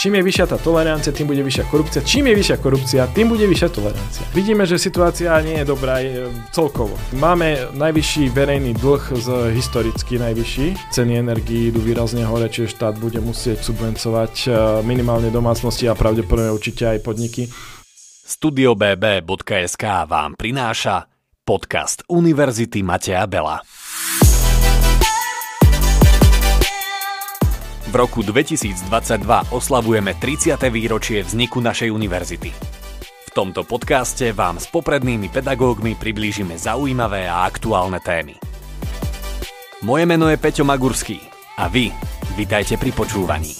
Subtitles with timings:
[0.00, 2.00] Čím je vyššia tá tolerancia, tým bude vyššia korupcia.
[2.00, 4.24] Čím je vyššia korupcia, tým bude vyššia tolerancia.
[4.32, 6.24] Vidíme, že situácia nie je dobrá je
[6.56, 6.96] celkovo.
[7.20, 10.88] Máme najvyšší verejný dlh z historicky najvyšší.
[10.96, 14.50] Ceny energií idú výrazne hore, čiže štát bude musieť subvencovať e,
[14.88, 17.52] minimálne domácnosti a pravdepodobne určite aj podniky.
[18.24, 21.12] Studio BB.SK vám prináša
[21.44, 23.60] podcast Univerzity Mateja Bela.
[27.90, 28.86] V roku 2022
[29.50, 30.54] oslavujeme 30.
[30.70, 32.54] výročie vzniku našej univerzity.
[33.02, 38.38] V tomto podcaste vám s poprednými pedagógmi priblížime zaujímavé a aktuálne témy.
[39.82, 41.18] Moje meno je Peťo Magurský
[41.58, 41.90] a vy
[42.38, 43.58] vitajte pri počúvaní.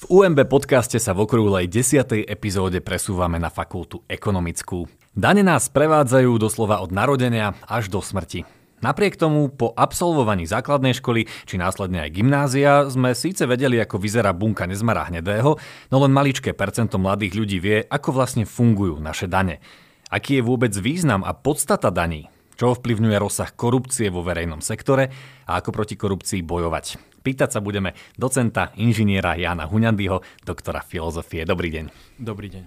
[0.00, 2.22] V UMB podcaste sa v okrúhlej 10.
[2.22, 4.86] epizóde presúvame na fakultu ekonomickú.
[5.10, 8.59] Dane nás prevádzajú doslova od narodenia až do smrti.
[8.80, 14.32] Napriek tomu, po absolvovaní základnej školy či následne aj gymnázia sme síce vedeli, ako vyzerá
[14.32, 15.60] bunka nezmara hnedého,
[15.92, 19.60] no len maličké percento mladých ľudí vie, ako vlastne fungujú naše dane.
[20.08, 22.32] Aký je vôbec význam a podstata daní?
[22.56, 25.08] Čo ovplyvňuje rozsah korupcie vo verejnom sektore
[25.48, 27.20] a ako proti korupcii bojovať?
[27.20, 31.44] Pýtať sa budeme docenta inžiniera Jana Huňandyho, doktora filozofie.
[31.44, 31.84] Dobrý deň.
[32.16, 32.64] Dobrý deň.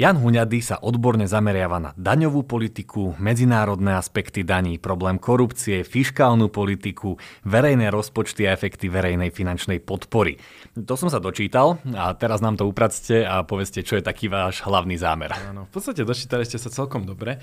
[0.00, 7.20] Jan Huňady sa odborne zameriava na daňovú politiku, medzinárodné aspekty daní, problém korupcie, fiškálnu politiku,
[7.44, 10.40] verejné rozpočty a efekty verejnej finančnej podpory.
[10.72, 14.64] To som sa dočítal a teraz nám to upracte a povedzte, čo je taký váš
[14.64, 15.36] hlavný zámer.
[15.36, 17.36] Áno, v podstate dočítali ste sa celkom dobre.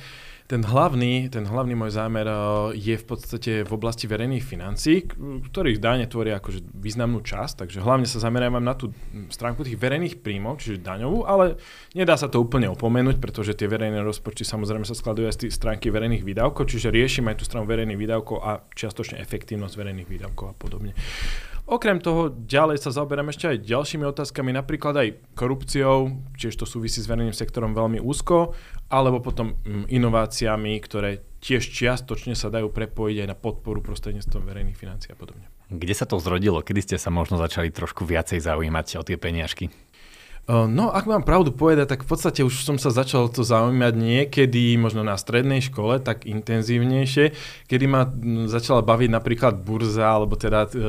[0.47, 2.37] Ten hlavný, ten hlavný môj zámer eh,
[2.79, 5.03] je v podstate v oblasti verejných financí,
[5.51, 8.95] ktorých dáne tvoria akože významnú časť, takže hlavne sa zameriavam na tú
[9.27, 11.59] stránku tých verejných príjmov, čiže daňovú, ale
[11.91, 15.57] nedá sa to úplne opomenúť, pretože tie verejné rozpočty samozrejme sa skladujú aj z tých
[15.59, 20.45] stránky verejných výdavkov, čiže riešim aj tú stranu verejných výdavkov a čiastočne efektívnosť verejných výdavkov
[20.47, 20.95] a podobne.
[21.67, 27.03] Okrem toho ďalej sa zaoberám ešte aj ďalšími otázkami, napríklad aj korupciou, čiže to súvisí
[27.03, 28.55] s verejným sektorom veľmi úzko,
[28.87, 34.79] alebo potom mm, inováciami, ktoré tiež čiastočne sa dajú prepojiť aj na podporu prostredníctvom verejných
[34.79, 35.51] financií a podobne.
[35.67, 36.63] Kde sa to zrodilo?
[36.63, 39.67] Kedy ste sa možno začali trošku viacej zaujímať o tie peniažky?
[40.47, 44.79] No, ak mám pravdu povedať, tak v podstate už som sa začal to zaujímať niekedy,
[44.79, 47.35] možno na strednej škole, tak intenzívnejšie,
[47.67, 48.07] kedy ma
[48.47, 50.79] začala baviť napríklad burza, alebo teda e,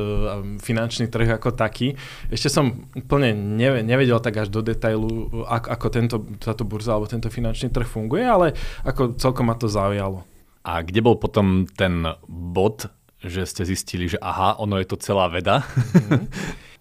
[0.62, 1.98] finančný trh ako taký.
[2.30, 3.34] Ešte som úplne
[3.82, 8.22] nevedel tak až do detailu, ako, ako tento, táto burza alebo tento finančný trh funguje,
[8.22, 8.54] ale
[8.86, 10.22] ako celkom ma to zaujalo.
[10.62, 12.86] A kde bol potom ten bod,
[13.18, 15.66] že ste zistili, že aha, ono je to celá veda?
[15.66, 16.22] Mm-hmm.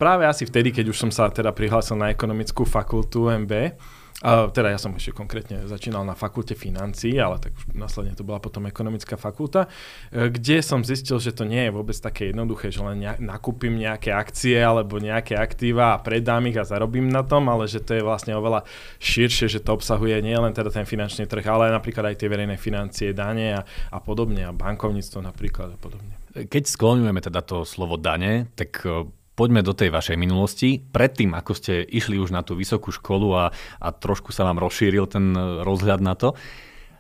[0.02, 3.74] Práve asi vtedy, keď už som sa teda prihlásil na ekonomickú fakultu MB,
[4.18, 8.42] a teda ja som ešte konkrétne začínal na fakulte financií, ale tak následne to bola
[8.42, 9.70] potom ekonomická fakulta,
[10.10, 14.58] kde som zistil, že to nie je vôbec také jednoduché, že len nakúpim nejaké akcie
[14.58, 18.34] alebo nejaké aktíva a predám ich a zarobím na tom, ale že to je vlastne
[18.34, 18.66] oveľa
[18.98, 23.14] širšie, že to obsahuje nielen teda ten finančný trh, ale napríklad aj tie verejné financie,
[23.14, 23.62] dane a,
[23.94, 26.18] a podobne a bankovníctvo napríklad a podobne.
[26.46, 30.78] Keď skloňujeme teda to slovo dane, tak e, poďme do tej vašej minulosti.
[30.78, 33.46] Predtým, ako ste išli už na tú vysokú školu a,
[33.82, 36.38] a trošku sa vám rozšíril ten e, rozhľad na to,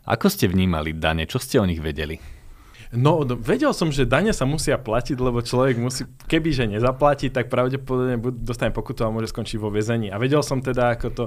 [0.07, 1.27] ako ste vnímali dane?
[1.27, 2.36] Čo ste o nich vedeli?
[2.95, 7.51] No, vedel som, že dane sa musia platiť, lebo človek musí, keby že nezaplatí, tak
[7.51, 10.07] pravdepodobne dostane pokutu a môže skončiť vo väzení.
[10.07, 11.25] A vedel som teda, ako to,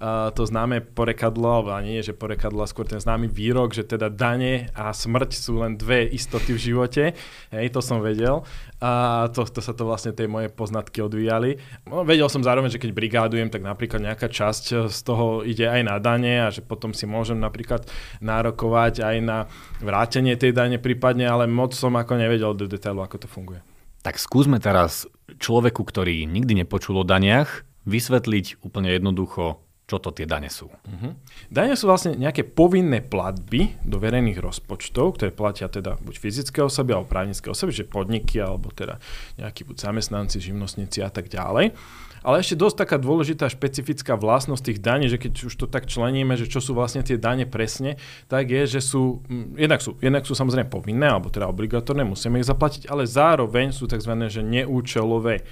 [0.00, 4.72] uh, to známe porekadlo, alebo nie, že porekadlo, skôr ten známy výrok, že teda dane
[4.72, 7.04] a smrť sú len dve istoty v živote.
[7.52, 8.48] Hej, to som vedel.
[8.80, 11.60] A to, to sa to vlastne tej moje poznatky odvíjali.
[11.86, 15.82] No, vedel som zároveň, že keď brigádujem, tak napríklad nejaká časť z toho ide aj
[15.86, 17.86] na dane a že potom si môžem napríklad
[18.18, 19.38] nárokovať aj na
[19.78, 23.58] vrátenie tej dane pri prípadne, ale moc som ako nevedel do detailu, ako to funguje.
[24.06, 25.10] Tak skúsme teraz
[25.42, 29.58] človeku, ktorý nikdy nepočul o daniach, vysvetliť úplne jednoducho,
[29.90, 30.70] čo to tie dane sú.
[30.70, 31.18] Uh-huh.
[31.50, 36.94] Dane sú vlastne nejaké povinné platby do verejných rozpočtov, ktoré platia teda buď fyzické osoby
[36.94, 39.02] alebo právnické osoby, že podniky alebo teda
[39.42, 41.74] nejakí buď zamestnanci, živnostníci a tak ďalej.
[42.22, 46.38] Ale ešte dosť taká dôležitá špecifická vlastnosť tých daní, že keď už to tak členíme,
[46.38, 47.98] že čo sú vlastne tie dane presne,
[48.30, 52.38] tak je, že sú, mm, jednak sú, jednak sú samozrejme povinné, alebo teda obligatórne, musíme
[52.38, 54.14] ich zaplatiť, ale zároveň sú tzv.
[54.22, 55.42] Že neúčelové.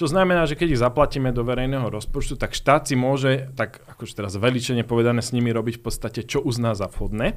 [0.00, 4.16] Čo znamená, že keď ich zaplatíme do verejného rozpočtu, tak štát si môže, tak akože
[4.16, 7.36] teraz veličene povedané, s nimi robiť v podstate, čo uzná za vhodné.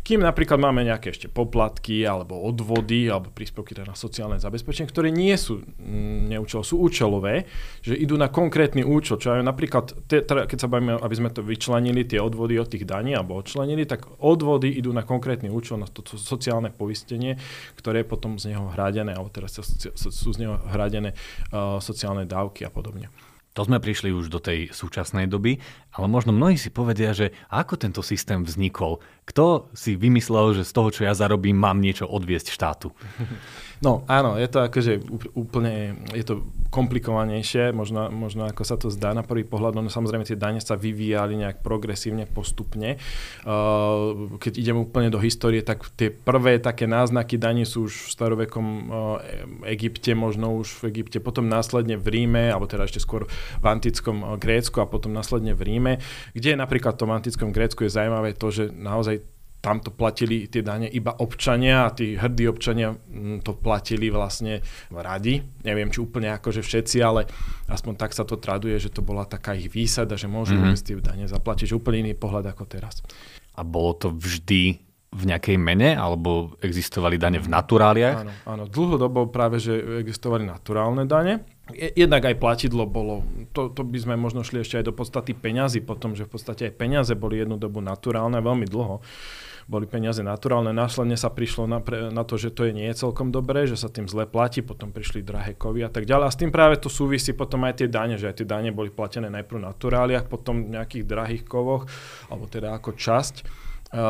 [0.00, 5.36] Kým napríklad máme nejaké ešte poplatky alebo odvody alebo príspevky na sociálne zabezpečenie, ktoré nie
[5.36, 7.34] sú mm, neúčelové, sú účelové,
[7.84, 11.44] že idú na konkrétny účel, čo aj napríklad, teda, keď sa bavíme, aby sme to
[11.44, 15.86] vyčlenili, tie odvody od tých daní alebo odčlenili, tak odvody idú na konkrétny účel, na
[15.86, 17.36] to, sociálne poistenie,
[17.76, 21.12] ktoré je potom z neho hradené, alebo teraz sú z neho hradené
[21.52, 23.12] uh, sociálne dávky a podobne.
[23.58, 25.58] To sme prišli už do tej súčasnej doby,
[25.90, 30.70] ale možno mnohí si povedia, že ako tento systém vznikol, kto si vymyslel, že z
[30.70, 32.94] toho, čo ja zarobím, mám niečo odviesť štátu.
[33.80, 35.00] No áno, je to akože
[35.32, 40.28] úplne, je to komplikovanejšie, možno, možno ako sa to zdá na prvý pohľad, no samozrejme
[40.28, 43.00] tie dane sa vyvíjali nejak progresívne, postupne.
[43.42, 48.10] Uh, keď ideme úplne do histórie, tak tie prvé také náznaky daní sú už v
[48.12, 48.92] starovekom uh,
[49.64, 54.22] Egypte, možno už v Egypte, potom následne v Ríme, alebo teda ešte skôr v antickom
[54.22, 55.92] uh, Grécku a potom následne v Ríme,
[56.36, 60.64] kde napríklad v tom antickom Grécku je zaujímavé to, že naozaj tam to platili tie
[60.64, 65.44] dane iba občania a tí hrdí občania mm, to platili vlastne radi.
[65.68, 67.28] Neviem, či úplne akože všetci, ale
[67.68, 70.80] aspoň tak sa to traduje, že to bola taká ich výsada, že môžu mm-hmm.
[70.80, 71.68] tie dane zaplatiť.
[71.68, 73.04] Že úplne iný pohľad ako teraz.
[73.52, 74.80] A bolo to vždy
[75.10, 78.22] v nejakej mene, alebo existovali dane v naturáliach?
[78.22, 78.64] Áno, áno.
[78.70, 81.44] Dlhodobo práve, že existovali naturálne dane.
[81.74, 85.82] Jednak aj platidlo bolo, to, to by sme možno šli ešte aj do podstaty peňazí,
[85.82, 89.02] potom, že v podstate aj peniaze boli jednu dobu naturálne, veľmi dlho
[89.70, 90.74] boli peniaze naturálne.
[90.74, 93.86] Následne sa prišlo na, pre, na to, že to je nie celkom dobré, že sa
[93.86, 96.26] tým zle platí, potom prišli drahé kovy a tak ďalej.
[96.26, 98.90] A s tým práve to súvisí potom aj tie dane, že aj tie dane boli
[98.90, 101.86] platené najprv na naturáliach, potom v nejakých drahých kovoch,
[102.26, 103.46] alebo teda ako časť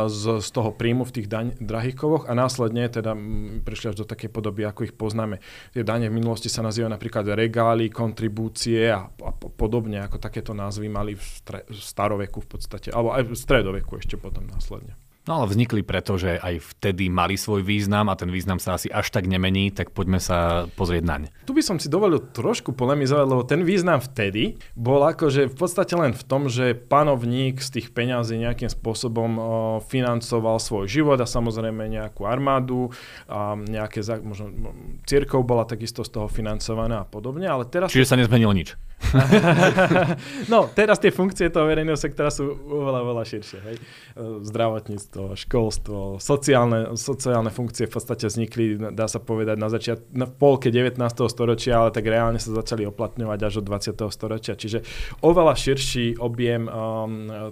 [0.08, 3.16] z, z toho príjmu v tých daň, drahých kovoch a následne teda
[3.64, 5.40] prišli až do takej podoby, ako ich poznáme.
[5.72, 10.92] Tie dane v minulosti sa nazývajú napríklad regály, kontribúcie a, a podobne, ako takéto názvy
[10.92, 15.00] mali v, stre, v staroveku v podstate, alebo aj v stredoveku ešte potom následne.
[15.28, 18.88] No ale vznikli preto, že aj vtedy mali svoj význam a ten význam sa asi
[18.88, 21.22] až tak nemení, tak poďme sa pozrieť naň.
[21.44, 25.92] Tu by som si dovolil trošku polemizovať, lebo ten význam vtedy bol akože v podstate
[25.92, 29.30] len v tom, že panovník z tých peňazí nejakým spôsobom
[29.92, 32.88] financoval svoj život a samozrejme nejakú armádu
[33.28, 34.72] a nejaké, možno
[35.04, 37.92] církov bola takisto z toho financovaná a podobne, ale teraz...
[37.92, 38.72] Čiže sa nezmenilo nič.
[40.52, 43.58] No, teraz tie funkcie toho verejného sektora sú oveľa, oveľa širšie.
[43.64, 43.76] Hej.
[44.46, 50.68] Zdravotníctvo, školstvo, sociálne, sociálne funkcie v podstate vznikli, dá sa povedať, na začiat, na polke
[50.70, 51.00] 19.
[51.26, 53.98] storočia, ale tak reálne sa začali oplatňovať až od 20.
[54.12, 54.54] storočia.
[54.54, 54.84] Čiže
[55.24, 56.72] oveľa širší objem um,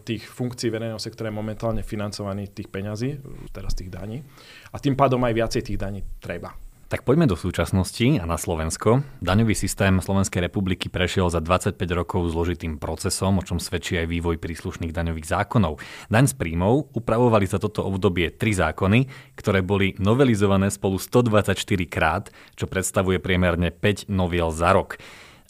[0.04, 3.18] tých funkcií verejného sektora je momentálne financovaný tých peňazí,
[3.50, 4.22] teraz tých daní.
[4.70, 6.67] A tým pádom aj viacej tých daní treba.
[6.88, 9.04] Tak poďme do súčasnosti a na Slovensko.
[9.20, 14.40] Daňový systém Slovenskej republiky prešiel za 25 rokov zložitým procesom, o čom svedčí aj vývoj
[14.40, 15.84] príslušných daňových zákonov.
[16.08, 19.04] Daň z príjmov upravovali za toto obdobie tri zákony,
[19.36, 24.96] ktoré boli novelizované spolu 124 krát, čo predstavuje priemerne 5 noviel za rok.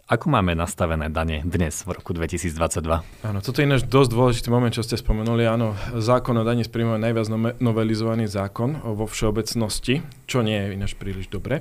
[0.08, 3.28] Ako máme nastavené dane dnes v roku 2022?
[3.28, 5.44] Áno, toto je ináč dosť dôležitý moment, čo ste spomenuli.
[5.44, 7.28] Áno, zákon o daní z príjmov je najviac
[7.60, 11.60] novelizovaný zákon vo všeobecnosti, čo nie je ináč príliš dobre.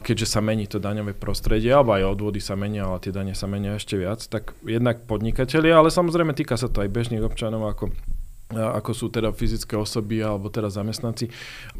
[0.00, 3.44] Keďže sa mení to daňové prostredie, alebo aj odvody sa menia, ale tie dane sa
[3.44, 7.92] menia ešte viac, tak jednak podnikatelia, ale samozrejme týka sa to aj bežných občanov ako
[8.56, 11.32] ako sú teda fyzické osoby alebo teda zamestnanci,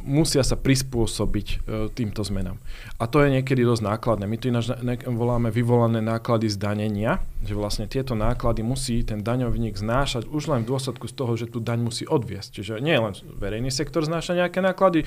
[0.03, 1.57] musia sa prispôsobiť e,
[1.93, 2.57] týmto zmenám.
[2.97, 4.25] A to je niekedy dosť nákladné.
[4.25, 4.73] My to ináč
[5.07, 10.71] voláme vyvolané náklady zdanenia, že vlastne tieto náklady musí ten daňovník znášať už len v
[10.73, 12.63] dôsledku z toho, že tú daň musí odviesť.
[12.63, 15.05] Čiže nie len verejný sektor znáša nejaké náklady,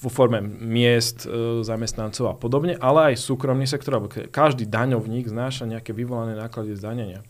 [0.00, 5.68] vo forme miest, e, zamestnancov a podobne, ale aj súkromný sektor, alebo každý daňovník znáša
[5.68, 7.20] nejaké vyvolané náklady zdanenia.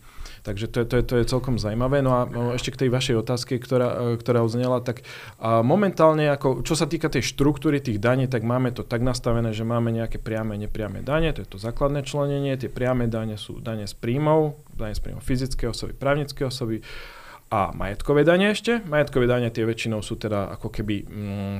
[0.41, 2.01] Takže to je, to je, to je celkom zaujímavé.
[2.01, 5.05] No a no, ešte k tej vašej otázke, ktorá, e, ktorá odznela, tak
[5.41, 9.61] momentálne, ako, čo sa týka tej štruktúry tých daní, tak máme to tak nastavené, že
[9.61, 13.85] máme nejaké priame nepriame dane, to je to základné členenie, tie priame dane sú dane
[13.85, 16.81] z príjmov, dane z príjmov fyzické osoby, právnické osoby,
[17.51, 18.79] a majetkové dane ešte.
[18.87, 21.57] Majetkové dane tie väčšinou sú teda ako keby mm,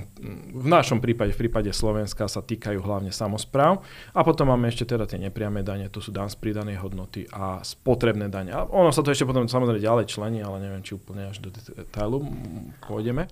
[0.56, 3.84] v našom prípade, v prípade Slovenska sa týkajú hlavne samozpráv.
[4.16, 7.60] A potom máme ešte teda tie nepriame dane, to sú dan z pridanej hodnoty a
[7.60, 8.56] spotrebné dane.
[8.56, 11.52] A ono sa to ešte potom samozrejme ďalej člení, ale neviem, či úplne až do
[11.52, 12.24] detailu
[12.88, 13.28] pôjdeme.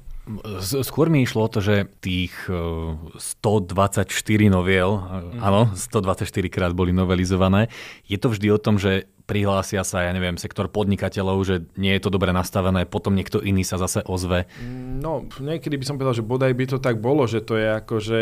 [0.61, 5.41] Skôr mi išlo o to, že tých 124 e, noviel, mm.
[5.41, 7.71] áno, 124 krát boli novelizované.
[8.05, 12.01] Je to vždy o tom, že prihlásia sa, ja neviem, sektor podnikateľov, že nie je
[12.01, 14.49] to dobre nastavené, potom niekto iný sa zase ozve?
[14.97, 18.19] No, niekedy by som povedal, že bodaj by to tak bolo, že to je akože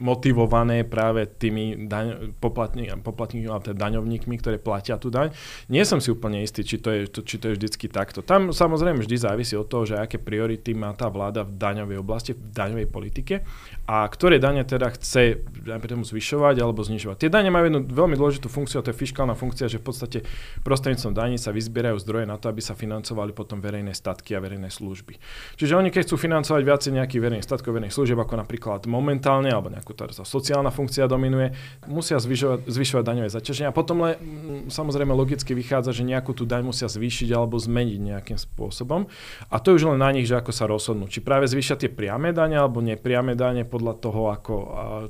[0.00, 5.30] motivované práve tými daň, poplatníkmi alebo teda daňovníkmi, ktoré platia tú daň.
[5.68, 8.24] Nie som si úplne istý, či to, je, to, či to je vždycky takto.
[8.24, 12.32] Tam samozrejme vždy závisí od toho, že aké priority má tá vláda v daňovej oblasti,
[12.32, 13.44] v daňovej politike
[13.90, 17.26] a ktoré dane teda chce tomu zvyšovať alebo znižovať.
[17.26, 20.18] Tie dane majú jednu veľmi dôležitú funkciu a to je fiskálna funkcia, že v podstate
[20.62, 24.70] prostredníctvom daní sa vyzbierajú zdroje na to, aby sa financovali potom verejné statky a verejné
[24.70, 25.18] služby.
[25.58, 29.74] Čiže oni keď chcú financovať viacej nejakých verejných statkov, verejných služieb, ako napríklad momentálne alebo
[29.74, 31.50] nejakú tá sociálna funkcia dominuje,
[31.90, 34.14] musia zvyšovať, zvyšovať daňové zaťaženie a potom le,
[34.70, 39.10] samozrejme logicky vychádza, že nejakú tú daň musia zvýšiť alebo zmeniť nejakým spôsobom.
[39.50, 41.10] A to je už len na nich, že ako sa rozhodnú.
[41.10, 44.54] Či práve zvýšia tie priame dane alebo nepriame dane podľa toho, ako,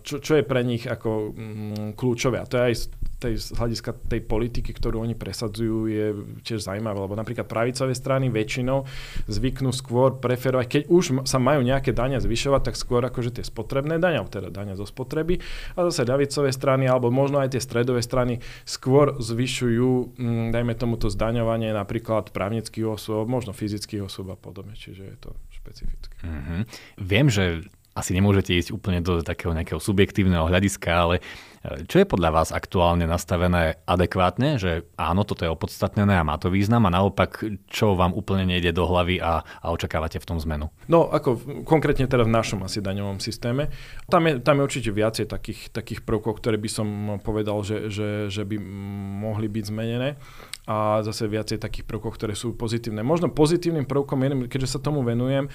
[0.07, 2.39] čo, čo je pre nich ako mm, kľúčové.
[2.39, 2.75] A to je aj
[3.21, 6.07] tej, z hľadiska tej politiky, ktorú oni presadzujú, je
[6.47, 8.87] tiež zaujímavé, lebo napríklad pravicové strany väčšinou
[9.27, 13.99] zvyknú skôr preferovať, keď už sa majú nejaké dania zvyšovať, tak skôr akože tie spotrebné
[13.99, 15.43] dania, teda dania zo spotreby,
[15.75, 21.11] a zase ľavicové strany, alebo možno aj tie stredové strany skôr zvyšujú, mm, dajme tomuto
[21.11, 26.17] zdaňovanie napríklad právnických osôb, možno fyzických osôb a podobne, čiže je to špecifické.
[26.25, 26.61] Mm-hmm.
[27.05, 31.17] Viem, že asi nemôžete ísť úplne do takého nejakého subjektívneho hľadiska, ale
[31.61, 36.49] čo je podľa vás aktuálne nastavené adekvátne, že áno, toto je opodstatnené a má to
[36.49, 40.73] význam a naopak, čo vám úplne nejde do hlavy a, a očakávate v tom zmenu?
[40.89, 43.69] No, ako konkrétne teda v našom asi daňovom systéme.
[44.09, 46.89] Tam je, tam je určite viacej takých, takých prvkov, ktoré by som
[47.21, 48.57] povedal, že, že, že by
[49.21, 50.17] mohli byť zmenené
[50.65, 53.05] a zase viacej takých prvkov, ktoré sú pozitívne.
[53.05, 55.53] Možno pozitívnym prvkom, keďže sa tomu venujem,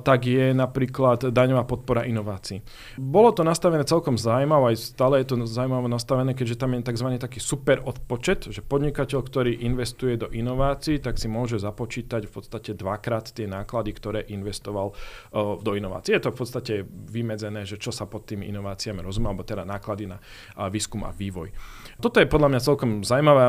[0.00, 2.64] tak je napríklad daňová podpora inovácií.
[2.96, 7.08] Bolo to nastavené celkom zaujímavé, aj stále je to zaujímavé nastavené, keďže tam je tzv.
[7.20, 12.72] taký super odpočet, že podnikateľ, ktorý investuje do inovácií, tak si môže započítať v podstate
[12.72, 16.16] dvakrát tie náklady, ktoré investoval uh, do inovácií.
[16.16, 20.08] Je to v podstate vymedzené, že čo sa pod tými inováciami rozumie, alebo teda náklady
[20.08, 21.52] na uh, výskum a vývoj.
[22.00, 23.42] Toto je podľa mňa celkom zaujímavé,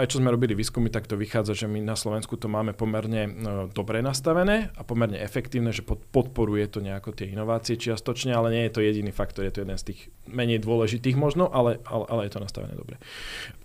[0.00, 3.22] aj čo sme robili výskumy, tak to vychádza, že my na Slovensku to máme pomerne
[3.28, 3.32] uh,
[3.68, 8.62] dobre nastavené a pomerne efektívne, že pod, podporuje to nejako tie inovácie čiastočne, ale nie
[8.70, 12.20] je to jediný faktor, je to jeden z tých menej dôležitých možno, ale, ale, ale
[12.26, 12.96] je to nastavené dobre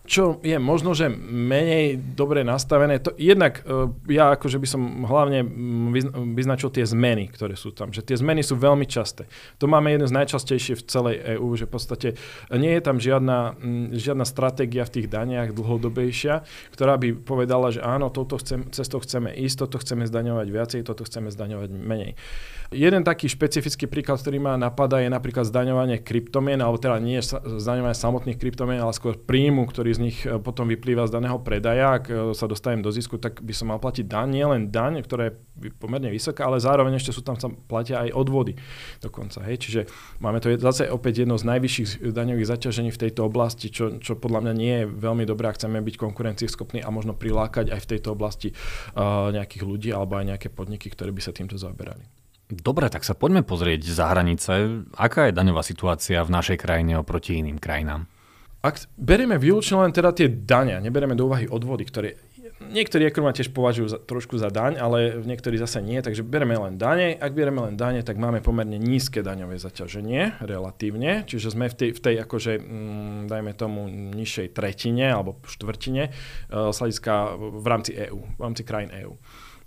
[0.09, 5.45] čo je možno, že menej dobre nastavené, to jednak uh, ja akože by som hlavne
[6.33, 7.93] vyznačil tie zmeny, ktoré sú tam.
[7.93, 9.29] Že tie zmeny sú veľmi časté.
[9.61, 12.07] To máme jeden z najčastejších v celej EÚ, že v podstate
[12.49, 13.53] nie je tam žiadna,
[13.93, 16.41] žiadna stratégia v tých daniach dlhodobejšia,
[16.73, 21.05] ktorá by povedala, že áno, touto chcem, cestou chceme ísť, toto chceme zdaňovať viacej, toto
[21.05, 22.17] chceme zdaňovať menej.
[22.69, 27.97] Jeden taký špecifický príklad, ktorý ma napadá, je napríklad zdaňovanie kryptomien, alebo teda nie zdaňovanie
[27.97, 31.99] samotných kryptomien, ale skôr príjmu, ktorý nich e, potom vyplýva z daného predaja.
[31.99, 35.03] Ak e, sa dostanem do zisku, tak by som mal platiť daň, nie len daň,
[35.03, 35.33] ktorá je
[35.75, 38.55] pomerne vysoká, ale zároveň ešte sú tam sa platia aj odvody
[39.03, 39.43] dokonca.
[39.43, 39.67] Hej.
[39.67, 39.81] Čiže
[40.23, 44.47] máme to zase opäť jedno z najvyšších daňových zaťažení v tejto oblasti, čo, čo podľa
[44.47, 48.15] mňa nie je veľmi dobré, ak chceme byť konkurencieschopní a možno prilákať aj v tejto
[48.15, 48.55] oblasti
[48.95, 52.07] uh, nejakých ľudí alebo aj nejaké podniky, ktoré by sa týmto zaoberali.
[52.49, 54.81] Dobre, tak sa poďme pozrieť za hranice.
[54.97, 58.09] Aká je daňová situácia v našej krajine oproti iným krajinám?
[58.59, 62.19] Ak berieme výlučne len teda tie dania, neberieme do úvahy odvody, ktoré
[62.59, 66.75] niektorí ekonomia tiež považujú za, trošku za daň, ale niektorí zase nie, takže bereme len
[66.75, 67.15] dane.
[67.15, 71.89] Ak bereme len dane, tak máme pomerne nízke daňové zaťaženie relatívne, čiže sme v tej,
[71.95, 78.19] v tej akože, mm, dajme tomu, nižšej tretine alebo štvrtine uh, hľadiska v rámci EÚ,
[78.37, 79.15] v rámci krajín EÚ.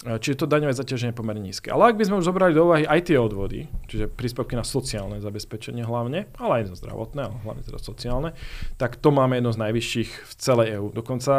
[0.02, 1.70] Čiže to daňové zaťaženie je pomerne nízke.
[1.70, 5.22] Ale ak by sme už zobrali do úvahy aj tie odvody, čiže príspevky na sociálne
[5.22, 8.34] zabezpečenie hlavne, ale aj na zdravotné, ale hlavne teda sociálne,
[8.82, 10.86] tak to máme jedno z najvyšších v celej EÚ.
[10.90, 11.34] Dokonca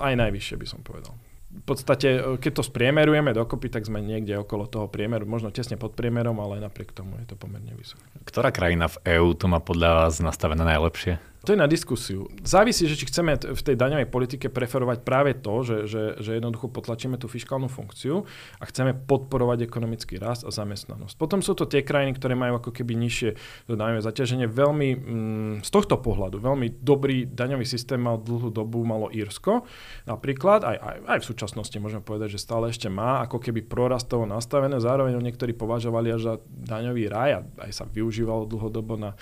[0.00, 1.12] aj najvyššie by som povedal.
[1.54, 5.78] V podstate, e, keď to spriemerujeme dokopy, tak sme niekde okolo toho priemeru, možno tesne
[5.78, 8.02] pod priemerom, ale napriek tomu je to pomerne vysoké.
[8.26, 11.33] Ktorá krajina v EÚ to má podľa vás nastavené najlepšie?
[11.44, 12.24] To je na diskusiu.
[12.40, 16.72] Závisí, že či chceme v tej daňovej politike preferovať práve to, že, že, že jednoducho
[16.72, 18.24] potlačíme tú fiskálnu funkciu
[18.58, 21.20] a chceme podporovať ekonomický rast a zamestnanosť.
[21.20, 23.30] Potom sú to tie krajiny, ktoré majú ako keby nižšie
[23.68, 24.48] daňové zaťaženie.
[24.48, 29.68] Veľmi mm, z tohto pohľadu veľmi dobrý daňový systém mal dlhú dobu malo Írsko.
[30.08, 34.24] Napríklad aj, aj, aj v súčasnosti môžeme povedať, že stále ešte má ako keby prorastovo
[34.24, 34.80] nastavené.
[34.80, 39.12] Zároveň niektorí považovali až za daňový raj a aj sa využívalo dlhodobo na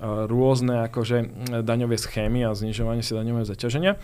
[0.00, 1.28] rôzne akože
[1.62, 3.98] daňové schémy a znižovanie si daňového zaťaženia.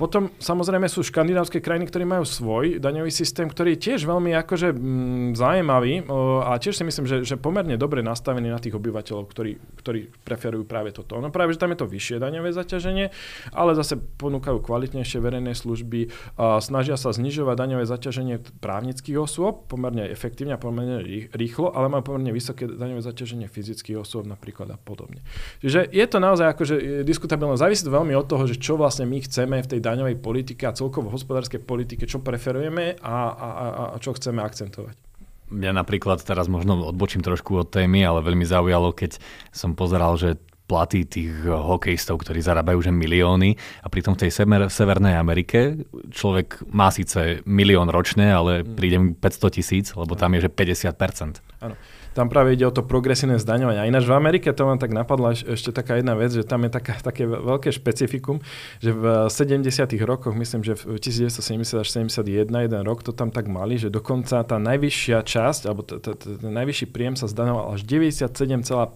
[0.00, 4.72] Potom samozrejme sú škandinávské krajiny, ktoré majú svoj daňový systém, ktorý je tiež veľmi akože
[4.72, 6.08] mm, zaujímavý
[6.40, 10.64] a tiež si myslím, že, že pomerne dobre nastavený na tých obyvateľov, ktorí, ktorí preferujú
[10.64, 11.20] práve toto.
[11.20, 13.12] No práve, že tam je to vyššie daňové zaťaženie,
[13.52, 16.08] ale zase ponúkajú kvalitnejšie verejné služby,
[16.40, 21.04] a snažia sa znižovať daňové zaťaženie právnických osôb pomerne efektívne a pomerne
[21.36, 25.20] rýchlo, ale majú pomerne vysoké daňové zaťaženie fyzických osôb napríklad a podobne.
[25.60, 27.60] Čiže je to naozaj akože diskutabilné.
[27.60, 30.76] Závisí to veľmi od toho, že čo vlastne my chceme v tej daňovej politike a
[30.76, 33.48] celkovo hospodárskej politike, čo preferujeme a, a,
[33.92, 35.10] a čo chceme akcentovať.
[35.50, 39.18] Ja napríklad teraz možno odbočím trošku od témy, ale veľmi zaujalo, keď
[39.50, 40.38] som pozeral, že
[40.70, 45.82] platy tých hokejistov, ktorí zarábajú že milióny a pritom v tej sever, Severnej Amerike
[46.14, 48.78] človek má síce milión ročne, ale mm.
[48.78, 51.42] príde mi 500 tisíc, lebo tam je že 50%.
[51.66, 51.74] Áno.
[52.12, 53.80] Tam práve ide o to progresívne zdaňovanie.
[53.80, 56.70] A ináč v Amerike to vám tak napadla ešte taká jedna vec, že tam je
[56.74, 58.42] taká, také veľké špecifikum,
[58.82, 59.70] že v 70.
[60.02, 64.42] rokoch, myslím, že v 1970 až 71, jeden rok to tam tak mali, že dokonca
[64.42, 68.90] tá najvyššia časť, alebo ten najvyšší príjem sa zdaňoval až 97,5%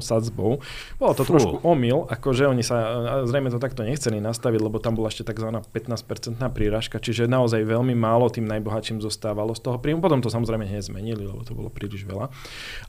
[0.00, 0.64] sadzbou.
[0.96, 2.76] Bolo to trošku omyl, akože oni sa
[3.28, 5.60] zrejme to takto nechceli nastaviť, lebo tam bola ešte tzv.
[5.60, 10.00] 15% príražka, čiže naozaj veľmi málo tým najbohatším zostávalo z toho príjmu.
[10.00, 12.29] Potom to samozrejme nezmenili, lebo to bolo príliš veľa.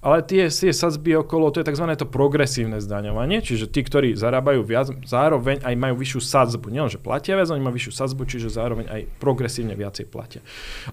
[0.01, 1.85] Ale tie, tie sadzby okolo, to je tzv.
[1.93, 6.73] to progresívne zdaňovanie, čiže tí, ktorí zarábajú viac, zároveň aj majú vyššiu sadzbu.
[6.73, 10.41] Nie že platia viac, oni majú vyššiu sadzbu, čiže zároveň aj progresívne viacej platia.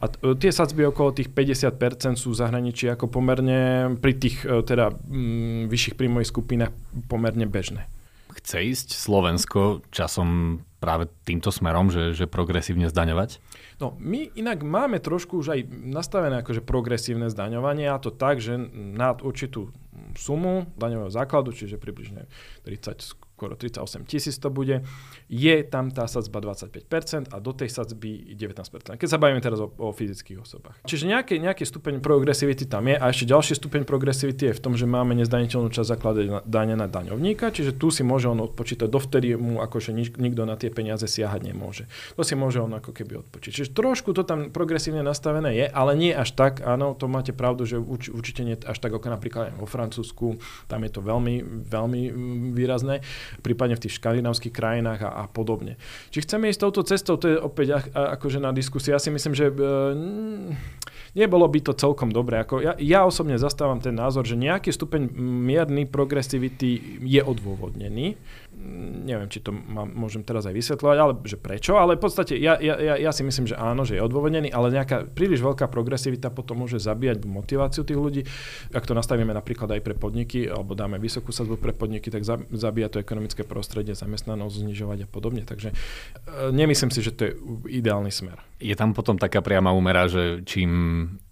[0.05, 4.61] A t- tie sadzby okolo tých 50% sú v zahraničí ako pomerne pri tých e,
[4.61, 6.73] teda m, mm, vyšších príjmových skupinách
[7.09, 7.89] pomerne bežné.
[8.29, 13.43] Chce ísť Slovensko časom práve týmto smerom, že, že progresívne zdaňovať?
[13.79, 18.59] No, my inak máme trošku už aj nastavené akože progresívne zdaňovanie a to tak, že
[18.75, 19.71] nad určitú
[20.19, 22.27] sumu daňového základu, čiže približne
[22.67, 24.83] 30 skoro 38 tisíc to bude,
[25.31, 28.99] je tam tá sadzba 25% a do tej sadzby 19%.
[28.99, 30.75] Keď sa bavíme teraz o, o fyzických osobách.
[30.83, 34.75] Čiže nejaký, nejaký stupeň progresivity tam je a ešte ďalší stupeň progresivity je v tom,
[34.75, 39.39] že máme nezdaniteľnú časť zakladať dane na daňovníka, čiže tu si môže on odpočítať, dovtedy
[39.39, 41.87] mu akože nik, nikto na tie peniaze siahať nemôže.
[42.19, 43.51] To si môže on ako keby odpočiť.
[43.55, 47.63] Čiže trošku to tam progresívne nastavené je, ale nie až tak, áno, to máte pravdu,
[47.63, 52.03] že uč, určite nie až tak ako napríklad vo Francúzsku, tam je to veľmi, veľmi
[52.57, 53.05] výrazné
[53.41, 55.81] prípadne v tých škandinávskych krajinách a, a podobne.
[56.11, 58.97] Či chceme ísť touto cestou, to je opäť akože na diskusiu.
[58.97, 59.55] Ja si myslím, že e,
[61.17, 62.43] nebolo by to celkom dobré.
[62.43, 68.19] Ako ja, ja osobne zastávam ten názor, že nejaký stupeň mierny progresivity je odôvodnený
[69.09, 72.59] neviem, či to má, môžem teraz aj vysvetľovať, ale že prečo, ale v podstate ja,
[72.59, 76.67] ja, ja si myslím, že áno, že je odôvodnený, ale nejaká príliš veľká progresivita potom
[76.67, 78.23] môže zabíjať motiváciu tých ľudí.
[78.75, 82.91] Ak to nastavíme napríklad aj pre podniky, alebo dáme vysokú sadzbu pre podniky, tak zabíja
[82.91, 85.47] to ekonomické prostredie, zamestnanosť znižovať a podobne.
[85.47, 85.75] Takže e,
[86.51, 87.33] nemyslím si, že to je
[87.81, 88.43] ideálny smer.
[88.59, 90.71] Je tam potom taká priama úmera, že čím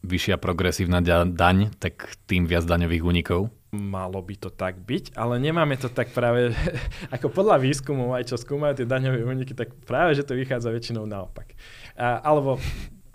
[0.07, 3.51] vyššia progresívna daň, tak tým viac daňových únikov?
[3.77, 6.57] Malo by to tak byť, ale nemáme to tak práve,
[7.15, 11.05] ako podľa výskumov, aj čo skúmajú tie daňové úniky, tak práve, že to vychádza väčšinou
[11.05, 11.53] naopak.
[11.95, 12.57] A, alebo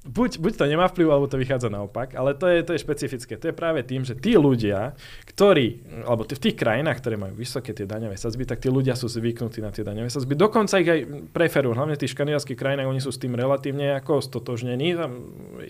[0.01, 3.37] buď, buď to nemá vplyv, alebo to vychádza naopak, ale to je, to je špecifické.
[3.37, 4.97] To je práve tým, že tí ľudia,
[5.29, 9.05] ktorí, alebo v tých krajinách, ktoré majú vysoké tie daňové sadzby, tak tí ľudia sú
[9.05, 10.33] zvyknutí na tie daňové sadzby.
[10.33, 14.25] Dokonca ich aj preferujú, hlavne v tých škandinávskych krajinách, oni sú s tým relatívne ako
[14.25, 14.97] stotožnení,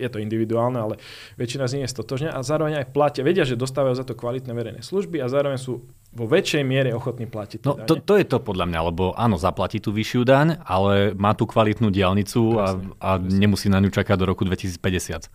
[0.00, 0.94] je to individuálne, ale
[1.36, 4.52] väčšina z nich je stotožnená a zároveň aj platia, vedia, že dostávajú za to kvalitné
[4.56, 7.64] verejné služby a zároveň sú vo väčšej miere ochotní platiť.
[7.64, 11.32] No to, to je to podľa mňa, lebo áno, zaplatí tú vyššiu daň, ale má
[11.32, 13.38] tú kvalitnú diálnicu presne, a, a presne.
[13.40, 15.32] nemusí na ňu čakať do roku 2050.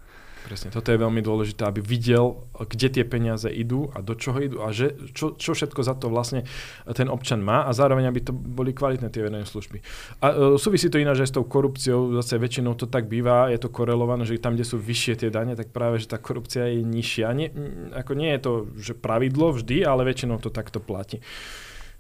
[0.48, 4.64] Presne, toto je veľmi dôležité, aby videl, kde tie peniaze idú a do čoho idú
[4.64, 6.48] a že, čo, čo všetko za to vlastne
[6.96, 9.84] ten občan má a zároveň, aby to boli kvalitné tie verejné služby.
[10.24, 13.60] A uh, súvisí to ináč aj s tou korupciou, zase väčšinou to tak býva, je
[13.60, 16.80] to korelované, že tam, kde sú vyššie tie dane, tak práve, že tá korupcia je
[16.80, 17.28] nižšia.
[17.36, 17.52] Nie,
[17.92, 21.20] ako nie je to že pravidlo vždy, ale väčšinou to takto platí.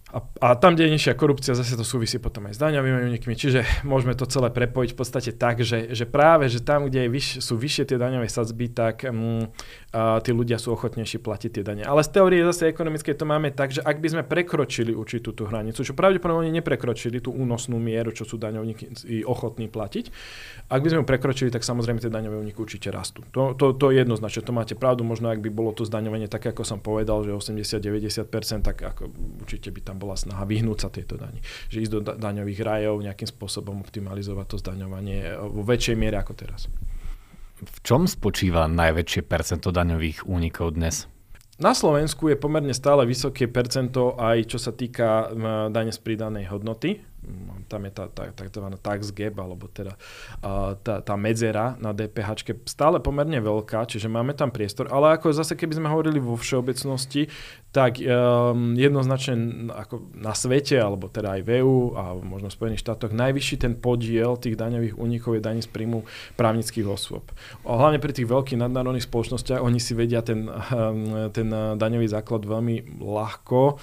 [0.07, 3.35] A, a tam, kde je nižšia korupcia, zase to súvisí potom aj s daňovými únikmi.
[3.35, 7.09] Čiže môžeme to celé prepojiť v podstate tak, že, že práve, že tam, kde je
[7.11, 9.51] vyš, sú vyššie tie daňové sadzby, tak um,
[9.95, 11.83] tí ľudia sú ochotnejší platiť tie dane.
[11.87, 15.47] Ale z teórie zase ekonomickej to máme tak, že ak by sme prekročili určitú tú
[15.47, 20.11] hranicu, čo pravdepodobne neprekročili tú únosnú mieru, čo sú daňovníci ochotní platiť,
[20.67, 23.23] ak by sme ju prekročili, tak samozrejme tie daňové úniky určite rastú.
[23.31, 26.51] To, to, to je jednoznačne, to máte pravdu, možno ak by bolo to zdaňovanie také,
[26.51, 29.07] ako som povedal, že 80-90%, tak ako
[29.39, 31.39] určite by tam bola snaha vyhnúť sa tejto dani.
[31.71, 36.67] Že ísť do daňových rajov, nejakým spôsobom optimalizovať to zdaňovanie vo väčšej miere ako teraz.
[37.57, 41.09] V čom spočíva najväčšie percento daňových únikov dnes?
[41.57, 45.33] Na Slovensku je pomerne stále vysoké percento aj čo sa týka
[45.73, 47.01] dane z pridanej hodnoty
[47.67, 48.65] tam je tá, tzv.
[48.79, 49.93] tax gap, alebo teda
[50.81, 55.53] tá, tá medzera na DPH stále pomerne veľká, čiže máme tam priestor, ale ako zase
[55.53, 57.27] keby sme hovorili vo všeobecnosti,
[57.75, 62.81] tak um, jednoznačne ako na svete, alebo teda aj v EU a možno v Spojených
[62.81, 66.07] štátoch, najvyšší ten podiel tých daňových únikov je daní z príjmu
[66.39, 67.27] právnických osôb.
[67.67, 72.97] Hlavne pri tých veľkých nadnárodných spoločnostiach, oni si vedia ten, um, ten daňový základ veľmi
[72.97, 73.77] ľahko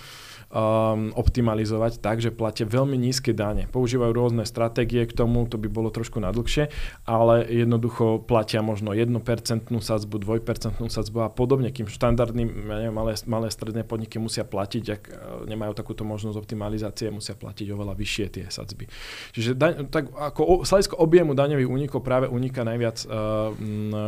[0.55, 3.67] um, optimalizovať tak, že platia veľmi nízke dane.
[3.75, 6.71] Používajú rôzne stratégie k tomu, to by bolo trošku nadlhšie,
[7.05, 9.19] ale jednoducho platia možno 1%
[9.67, 14.85] sadzbu, 2% sadzbu a podobne, kým štandardní ja neviem, malé, malé stredné podniky musia platiť,
[14.95, 15.13] ak e,
[15.51, 18.87] nemajú takúto možnosť optimalizácie, musia platiť oveľa vyššie tie sadzby.
[19.35, 23.51] Čiže daň, tak ako sladisko objemu daňových únikov práve uniká najviac uh,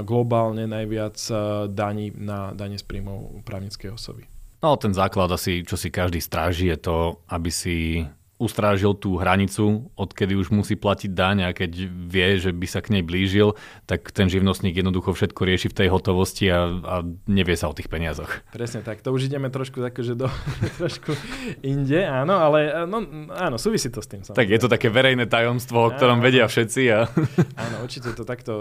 [0.05, 4.36] globálne najviac uh, daní na dane z príjmov právnickej osoby.
[4.67, 8.03] No ten základ asi, čo si každý stráži, je to, aby si
[8.37, 12.93] ustrážil tú hranicu, odkedy už musí platiť daň a keď vie, že by sa k
[12.93, 13.57] nej blížil,
[13.89, 16.95] tak ten živnostník jednoducho všetko rieši v tej hotovosti a, a
[17.25, 18.45] nevie sa o tých peniazoch.
[18.53, 20.29] Presne tak, to už ideme trošku akože do
[20.81, 21.17] trošku
[21.65, 23.01] inde, áno, ale no,
[23.33, 24.21] áno, súvisí to s tým.
[24.21, 24.37] Samozrejme.
[24.37, 26.83] Tak je to také verejné tajomstvo, o ktorom áno, vedia všetci.
[26.93, 27.09] A...
[27.67, 28.53] Áno, určite to takto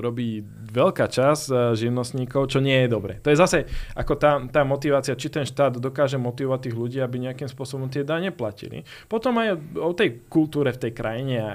[0.00, 0.40] robí
[0.72, 3.20] veľká časť e, živnostníkov, čo nie je dobre.
[3.20, 7.28] To je zase ako tá, tá motivácia, či ten štát dokáže motivovať tých ľudí, aby
[7.28, 8.85] nejakým spôsobom tie dane platili.
[9.06, 11.50] Potom aj o tej kultúre v tej krajine a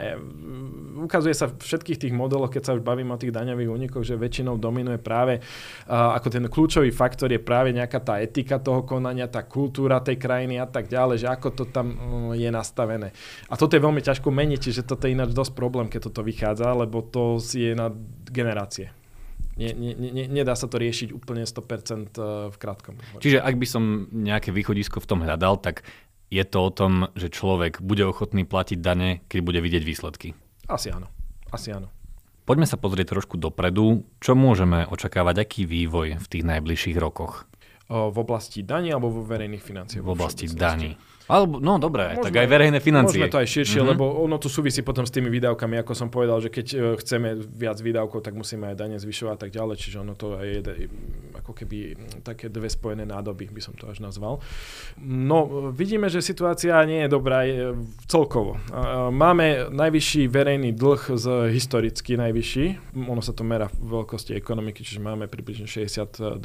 [1.01, 4.19] ukazuje sa v všetkých tých modeloch, keď sa už bavím o tých daňových únikoch, že
[4.19, 9.31] väčšinou dominuje práve uh, ako ten kľúčový faktor je práve nejaká tá etika toho konania,
[9.31, 11.99] tá kultúra tej krajiny a tak ďalej, že ako to tam uh,
[12.37, 13.15] je nastavené.
[13.49, 16.77] A toto je veľmi ťažko meniť, čiže toto je ináč dosť problém, keď toto vychádza,
[16.77, 17.89] lebo to je na
[18.29, 18.93] generácie.
[19.59, 22.15] Nie, nie, nie, nedá sa to riešiť úplne 100%
[22.49, 22.95] v krátkom.
[23.19, 25.83] Čiže ak by som nejaké východisko v tom hľadal, tak
[26.31, 30.33] je to o tom, že človek bude ochotný platiť dane, keď bude vidieť výsledky?
[30.71, 31.11] Asi áno.
[31.51, 31.91] Asi áno.
[32.47, 34.07] Poďme sa pozrieť trošku dopredu.
[34.23, 37.51] Čo môžeme očakávať, aký vývoj v tých najbližších rokoch?
[37.91, 39.99] v oblasti daní alebo vo verejných financiách?
[39.99, 40.95] V oblasti daní.
[41.31, 43.23] Alebo, no dobré, môžeme, tak aj verejné financie.
[43.23, 43.91] Môžeme to aj širšie, mm-hmm.
[43.95, 47.39] lebo ono to súvisí potom s tými výdavkami, ako som povedal, že keď uh, chceme
[47.39, 50.59] viac výdavkov, tak musíme aj dane zvyšovať a tak ďalej, čiže ono to je
[51.39, 51.95] ako keby
[52.27, 54.43] také dve spojené nádoby, by som to až nazval.
[54.99, 57.79] No, vidíme, že situácia nie je dobrá je
[58.11, 58.59] celkovo.
[59.09, 62.65] Máme najvyšší verejný dlh z historicky najvyšší,
[63.07, 66.43] ono sa to merá v veľkosti ekonomiky, čiže máme približne 62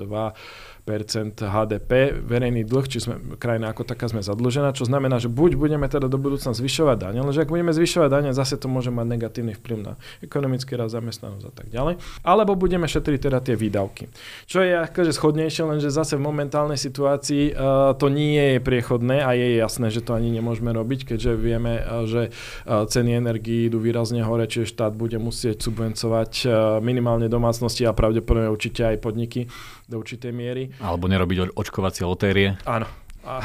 [0.86, 5.90] HDP, verejný dlh, či sme krajina ako taká sme zadlžená, čo znamená, že buď budeme
[5.90, 9.06] teda do budúcna zvyšovať dane, ale že ak budeme zvyšovať dane, zase to môže mať
[9.18, 14.06] negatívny vplyv na ekonomický rast, zamestnanosť a tak ďalej, alebo budeme šetriť teda tie výdavky.
[14.46, 19.34] Čo je akože schodnejšie, lenže zase v momentálnej situácii uh, to nie je priechodné a
[19.34, 23.82] je jasné, že to ani nemôžeme robiť, keďže vieme, uh, že uh, ceny energií idú
[23.82, 26.48] výrazne hore, čiže štát bude musieť subvencovať
[26.84, 29.50] minimálne domácnosti a pravdepodobne určite aj podniky
[29.90, 30.75] do určitej miery.
[30.80, 32.60] Alebo nerobiť očkovacie lotérie.
[32.68, 32.84] Áno,
[33.26, 33.42] a,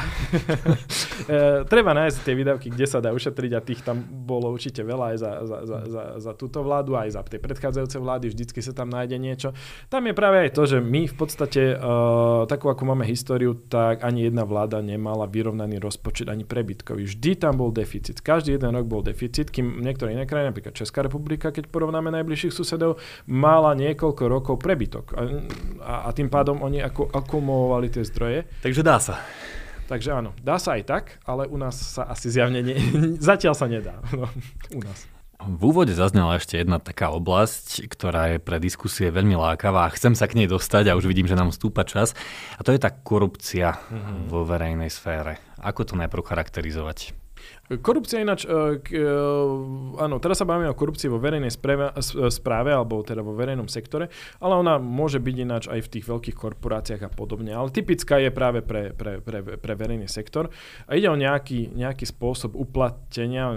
[1.34, 5.12] e, treba nájsť tie výdavky, kde sa dá ušetriť a tých tam bolo určite veľa
[5.12, 8.70] aj za, za, za, za, za túto vládu, aj za tie predchádzajúce vlády, vždycky sa
[8.70, 9.48] tam nájde niečo.
[9.90, 14.06] Tam je práve aj to, že my v podstate, uh, takú ako máme históriu, tak
[14.06, 17.02] ani jedna vláda nemala vyrovnaný rozpočet ani prebytkový.
[17.02, 18.22] Vždy tam bol deficit.
[18.22, 22.54] Každý jeden rok bol deficit, kým niektoré iné krajiny, napríklad Česká republika, keď porovnáme najbližších
[22.54, 25.04] susedov, mala niekoľko rokov prebytok.
[25.16, 25.20] A,
[25.82, 28.46] a, a tým pádom oni ako akumulovali tie zdroje.
[28.62, 29.18] Takže dá sa.
[29.92, 32.80] Takže áno, dá sa aj tak, ale u nás sa asi zjavne nie,
[33.20, 34.00] zatiaľ sa nedá.
[34.16, 34.24] No,
[34.72, 35.04] u nás.
[35.42, 40.14] V úvode zaznela ešte jedna taká oblasť, ktorá je pre diskusie veľmi lákavá a chcem
[40.14, 42.14] sa k nej dostať a už vidím, že nám stúpa čas.
[42.56, 44.30] A to je tá korupcia mm-hmm.
[44.30, 45.42] vo verejnej sfére.
[45.58, 47.21] Ako to najprv charakterizovať?
[47.80, 51.94] Korupcia ináč, uh, uh, áno, teraz sa bavíme o korupcii vo verejnej správe,
[52.28, 56.36] správe, alebo teda vo verejnom sektore, ale ona môže byť ináč aj v tých veľkých
[56.36, 57.54] korporáciách a podobne.
[57.54, 60.50] Ale typická je práve pre, pre, pre, pre verejný sektor.
[60.90, 63.56] A ide o nejaký, nejaký spôsob uplatenia,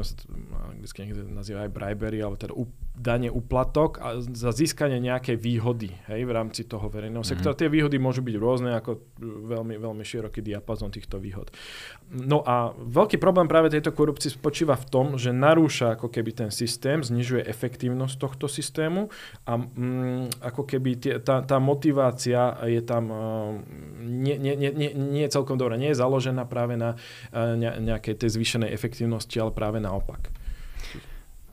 [0.71, 2.54] anglicky nazýva aj bribery, alebo teda
[2.95, 7.27] dane uplatok a za získanie nejakej výhody hej, v rámci toho verejného mm-hmm.
[7.27, 7.60] sektora.
[7.60, 11.51] Tie výhody môžu byť rôzne, ako veľmi, veľmi široký diapazon týchto výhod.
[12.08, 16.49] No a veľký problém práve tejto korupcie spočíva v tom, že narúša ako keby ten
[16.55, 19.12] systém, znižuje efektívnosť tohto systému
[19.43, 23.51] a mm, ako keby tie, tá, tá motivácia je tam uh,
[23.99, 25.75] nie, nie, nie, celkom dobrá.
[25.75, 30.44] Nie je založená práve na uh, nejakej tej zvýšenej efektívnosti, ale práve naopak.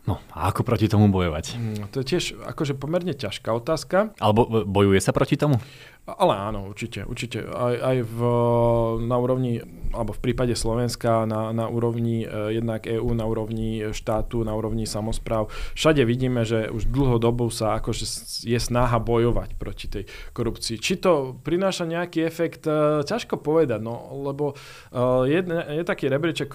[0.02, 1.54] No a ako proti tomu bojovať?
[1.54, 4.10] Mm, to je tiež akože pomerne ťažká otázka.
[4.18, 5.62] Alebo bojuje sa proti tomu?
[6.02, 7.06] Ale áno, určite.
[7.06, 7.46] určite.
[7.46, 8.18] Aj, aj v,
[9.06, 9.62] na úrovni,
[9.92, 14.88] alebo v prípade Slovenska, na, na úrovni eh, jednak EÚ, na úrovni štátu, na úrovni
[14.88, 15.52] samozpráv.
[15.76, 18.04] Všade vidíme, že už dlhodobo sa akože
[18.48, 20.80] je snaha bojovať proti tej korupcii.
[20.80, 25.40] Či to prináša nejaký efekt, eh, ťažko povedať, no, lebo eh, je,
[25.80, 26.50] je taký rebríček,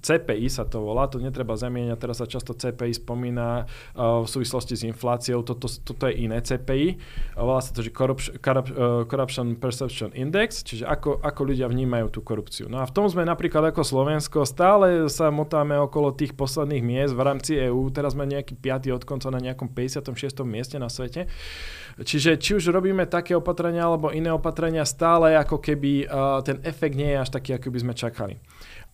[0.00, 4.82] CPI sa to volá, to netreba zamieňať, teraz sa často CPI spomína v súvislosti s
[4.86, 6.96] infláciou, toto, toto je iné CPI,
[7.36, 8.36] volá sa to, že Corruption
[9.06, 12.49] Corruption Perception Index, čiže ako, ako ľudia vnímajú tú korupciu.
[12.66, 17.14] No a v tom sme napríklad ako Slovensko stále sa motáme okolo tých posledných miest
[17.14, 18.90] v rámci EÚ, teraz sme nejaký 5.
[18.90, 20.42] od konca na nejakom 56.
[20.42, 21.30] mieste na svete.
[22.02, 26.98] Čiže či už robíme také opatrenia alebo iné opatrenia, stále ako keby uh, ten efekt
[26.98, 28.34] nie je až taký, ako by sme čakali.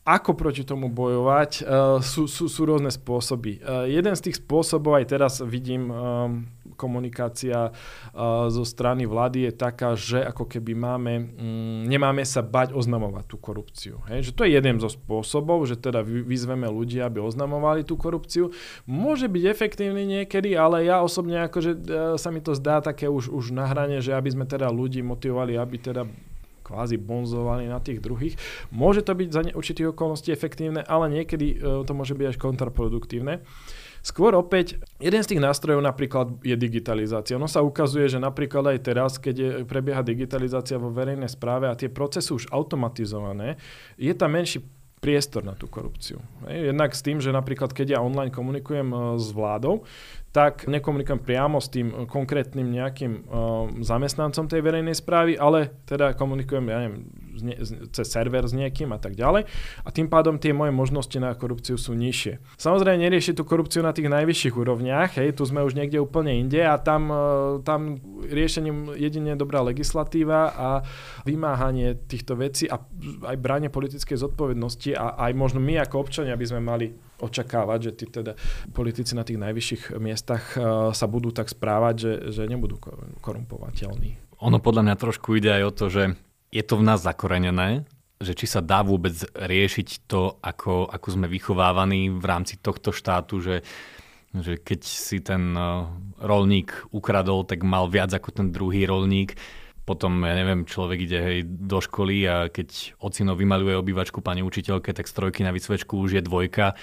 [0.07, 1.51] Ako proti tomu bojovať?
[1.65, 3.59] Uh, sú, sú, sú rôzne spôsoby.
[3.59, 9.53] Uh, jeden z tých spôsobov, aj teraz vidím, um, komunikácia uh, zo strany vlády je
[9.57, 14.05] taká, že ako keby máme, um, nemáme sa bať oznamovať tú korupciu.
[14.13, 14.31] Hej?
[14.31, 18.53] Že to je jeden zo spôsobov, že teda vyzveme ľudí, aby oznamovali tú korupciu.
[18.85, 21.81] Môže byť efektívny niekedy, ale ja osobne akože uh,
[22.21, 25.57] sa mi to zdá také už, už na hrane, že aby sme teda ľudí motivovali,
[25.57, 26.05] aby teda
[26.67, 28.35] kvázi bonzovali na tých druhých.
[28.75, 33.47] Môže to byť za určitých okolností efektívne, ale niekedy e, to môže byť až kontraproduktívne.
[34.07, 37.35] Skôr opäť, jeden z tých nástrojov napríklad je digitalizácia.
[37.35, 41.75] Ono sa ukazuje, že napríklad aj teraz, keď je, prebieha digitalizácia vo verejnej správe a
[41.75, 43.59] tie procesy už automatizované,
[43.99, 44.63] je tam menší
[45.03, 46.23] priestor na tú korupciu.
[46.47, 49.83] Jednak s tým, že napríklad keď ja online komunikujem e, s vládou,
[50.37, 56.69] tak nekomunikujem priamo s tým konkrétnym nejakým uh, zamestnancom tej verejnej správy, ale teda komunikujem,
[56.69, 57.09] ja neviem,
[57.89, 59.49] cez server s niekým a tak ďalej.
[59.81, 62.61] A tým pádom tie moje možnosti na korupciu sú nižšie.
[62.61, 66.61] Samozrejme nerieši tú korupciu na tých najvyšších úrovniach, hej, tu sme už niekde úplne inde
[66.61, 67.19] a tam, uh,
[67.65, 67.97] tam
[68.29, 70.69] riešením jedine dobrá legislatíva a
[71.25, 72.77] vymáhanie týchto vecí a
[73.25, 77.93] aj bráne politickej zodpovednosti a aj možno my ako občania by sme mali očakávať, že
[77.93, 78.33] tí teda
[78.73, 82.77] politici na tých najvyšších miestach uh, sa budú tak správať, že, že nebudú
[83.25, 84.37] korumpovateľní.
[84.45, 86.05] Ono podľa mňa trošku ide aj o to, že
[86.53, 87.89] je to v nás zakorenené,
[88.21, 93.41] že či sa dá vôbec riešiť to, ako, ako sme vychovávaní v rámci tohto štátu,
[93.41, 93.57] že,
[94.33, 95.89] že keď si ten uh,
[96.21, 99.37] rolník ukradol, tak mal viac ako ten druhý rolník
[99.87, 104.91] potom, ja neviem, človek ide hej, do školy a keď ocino vymaluje obývačku pani učiteľke,
[104.91, 106.75] tak z trojky na vysvečku už je dvojka.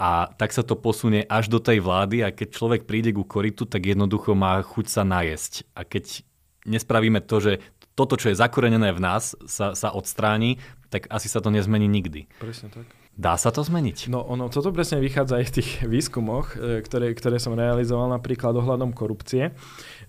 [0.00, 3.68] A tak sa to posunie až do tej vlády a keď človek príde ku koritu,
[3.68, 5.68] tak jednoducho má chuť sa najesť.
[5.76, 6.24] A keď
[6.64, 7.52] nespravíme to, že
[7.92, 10.56] toto, čo je zakorenené v nás, sa, sa odstráni,
[10.88, 12.32] tak asi sa to nezmení nikdy.
[12.40, 12.88] Presne tak.
[13.20, 14.08] Dá sa to zmeniť?
[14.08, 18.56] No ono, toto presne vychádza aj v tých výskumoch, e, ktoré, ktoré som realizoval napríklad
[18.56, 19.52] ohľadom korupcie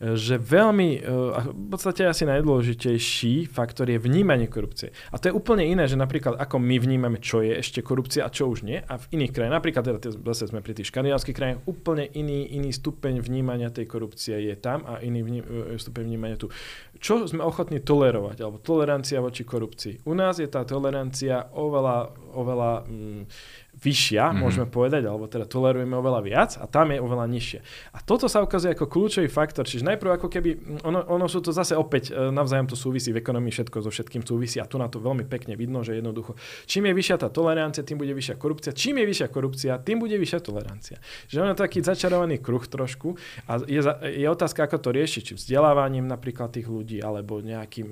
[0.02, 4.90] že veľmi, eh, v podstate asi najdôležitejší faktor je vnímanie korupcie.
[5.14, 8.34] A to je úplne iné, že napríklad ako my vnímame, čo je ešte korupcia a
[8.34, 8.82] čo už nie.
[8.82, 10.00] A v iných krajinách, napríklad teda
[10.34, 14.82] zase sme pri tých škandinávskych krajinách, úplne iný, iný stupeň vnímania tej korupcie je tam
[14.90, 16.50] a iný vním, eh, stupeň vnímania tu.
[16.98, 20.10] Čo sme ochotní tolerovať, alebo tolerancia voči korupcii.
[20.10, 23.22] U nás je tá tolerancia oveľa, oveľa mm,
[23.72, 24.42] vyššia, mm-hmm.
[24.44, 27.62] môžeme povedať, alebo teda tolerujeme oveľa viac a tam je oveľa nižšia.
[27.96, 30.50] A toto sa ukazuje ako kľúčový faktor, čiže najprv ako keby,
[30.86, 34.22] ono, ono sú to zase opäť, e, navzájom to súvisí v ekonomii, všetko so všetkým
[34.22, 36.38] súvisí a tu na to veľmi pekne vidno, že jednoducho,
[36.70, 40.16] čím je vyššia tá tolerancia, tým bude vyššia korupcia, čím je vyššia korupcia, tým bude
[40.20, 40.98] vyššia tolerancia.
[41.32, 43.18] Že ono je taký začarovaný kruh trošku
[43.50, 43.82] a je,
[44.14, 47.88] je otázka, ako to riešiť, či vzdelávaním napríklad tých ľudí, alebo nejakým,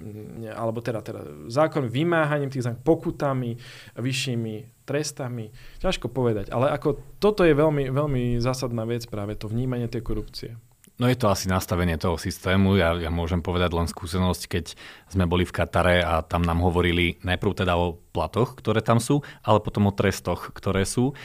[0.53, 3.57] alebo teda, teda zákon vymáhaním tých pokutami
[3.97, 5.53] vyššími, trestami.
[5.77, 10.57] Ťažko povedať, ale ako toto je veľmi, veľmi zásadná vec práve to vnímanie tej korupcie.
[10.99, 12.75] No je to asi nastavenie toho systému.
[12.75, 14.65] Ja, ja môžem povedať len skúsenosť, keď
[15.07, 19.23] sme boli v Katare a tam nám hovorili najprv teda o platoch, ktoré tam sú,
[19.39, 21.15] ale potom o trestoch, ktoré sú.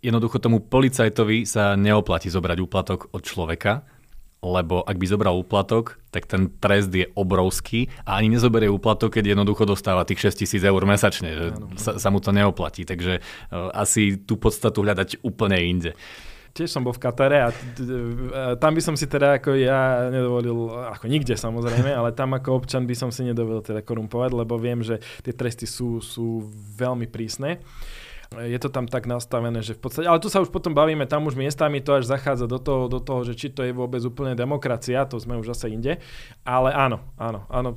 [0.00, 3.84] Jednoducho tomu policajtovi sa neoplatí zobrať úplatok od človeka,
[4.38, 9.34] lebo ak by zobral úplatok, tak ten trest je obrovský a ani nezoberie úplatok, keď
[9.34, 12.86] jednoducho dostáva tých 6 tisíc eur mesačne, že sa, sa mu to neoplatí.
[12.86, 15.92] Takže uh, asi tú podstatu hľadať úplne inde.
[16.56, 17.48] Tiež som bol v Katare a
[18.58, 22.82] tam by som si teda ako ja nedovolil, ako nikde samozrejme, ale tam ako občan
[22.88, 27.62] by som si nedovolil teda korumpovať, lebo viem, že tie tresty sú, sú veľmi prísne.
[28.28, 31.24] Je to tam tak nastavené, že v podstate, ale tu sa už potom bavíme, tam
[31.24, 34.36] už miestami to až zachádza do toho, do toho, že či to je vôbec úplne
[34.36, 35.96] demokracia, to sme už zase inde.
[36.44, 37.72] Ale áno, áno, áno,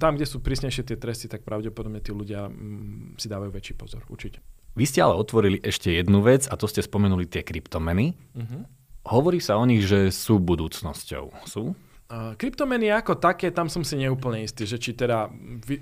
[0.00, 4.00] tam, kde sú prísnejšie tie tresty, tak pravdepodobne tí ľudia mm, si dávajú väčší pozor,
[4.08, 4.40] určite.
[4.72, 8.16] Vy ste ale otvorili ešte jednu vec a to ste spomenuli tie kryptomeny.
[8.32, 8.64] Uh-huh.
[9.04, 11.44] Hovorí sa o nich, že sú budúcnosťou.
[11.44, 11.76] Sú?
[12.10, 15.30] Uh, kryptomeny ako také, tam som si neúplne istý, že či teda
[15.62, 15.78] vy,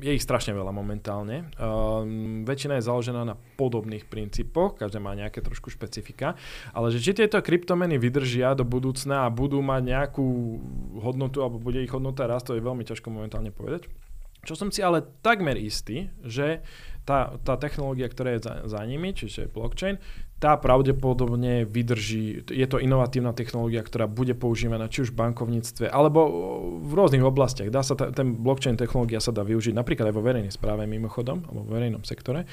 [0.00, 1.48] je ich strašne veľa momentálne.
[1.56, 6.36] Um, väčšina je založená na podobných princípoch, každá má nejaké trošku špecifika,
[6.76, 10.26] ale že či tieto kryptomeny vydržia do budúcna a budú mať nejakú
[11.00, 13.88] hodnotu, alebo bude ich hodnota rast, to je veľmi ťažko momentálne povedať.
[14.46, 16.62] Čo som si ale takmer istý, že
[17.02, 19.98] tá, tá technológia, ktorá je za, za nimi, čiže blockchain,
[20.36, 26.28] tá pravdepodobne vydrží, je to inovatívna technológia, ktorá bude používaná či už v bankovníctve, alebo
[26.84, 27.72] v rôznych oblastiach.
[27.72, 31.40] Dá sa ta, ten blockchain technológia sa dá využiť napríklad aj vo verejnej správe mimochodom,
[31.48, 32.44] alebo v verejnom sektore.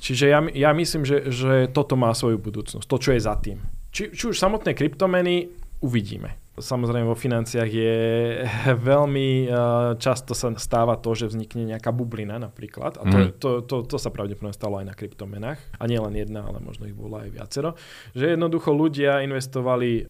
[0.00, 3.60] Čiže ja, ja myslím, že, že toto má svoju budúcnosť, to, čo je za tým.
[3.92, 5.52] Či, či už samotné kryptomeny,
[5.84, 6.47] uvidíme.
[6.58, 7.96] Samozrejme vo financiách je
[8.90, 9.56] veľmi uh,
[9.96, 12.98] často sa stáva to, že vznikne nejaká bublina napríklad.
[13.00, 13.30] A to, mm.
[13.38, 15.58] to, to, to sa pravdepodobne stalo aj na kryptomenách.
[15.78, 17.78] A nie len jedna, ale možno ich bolo aj viacero,
[18.12, 20.06] že jednoducho ľudia investovali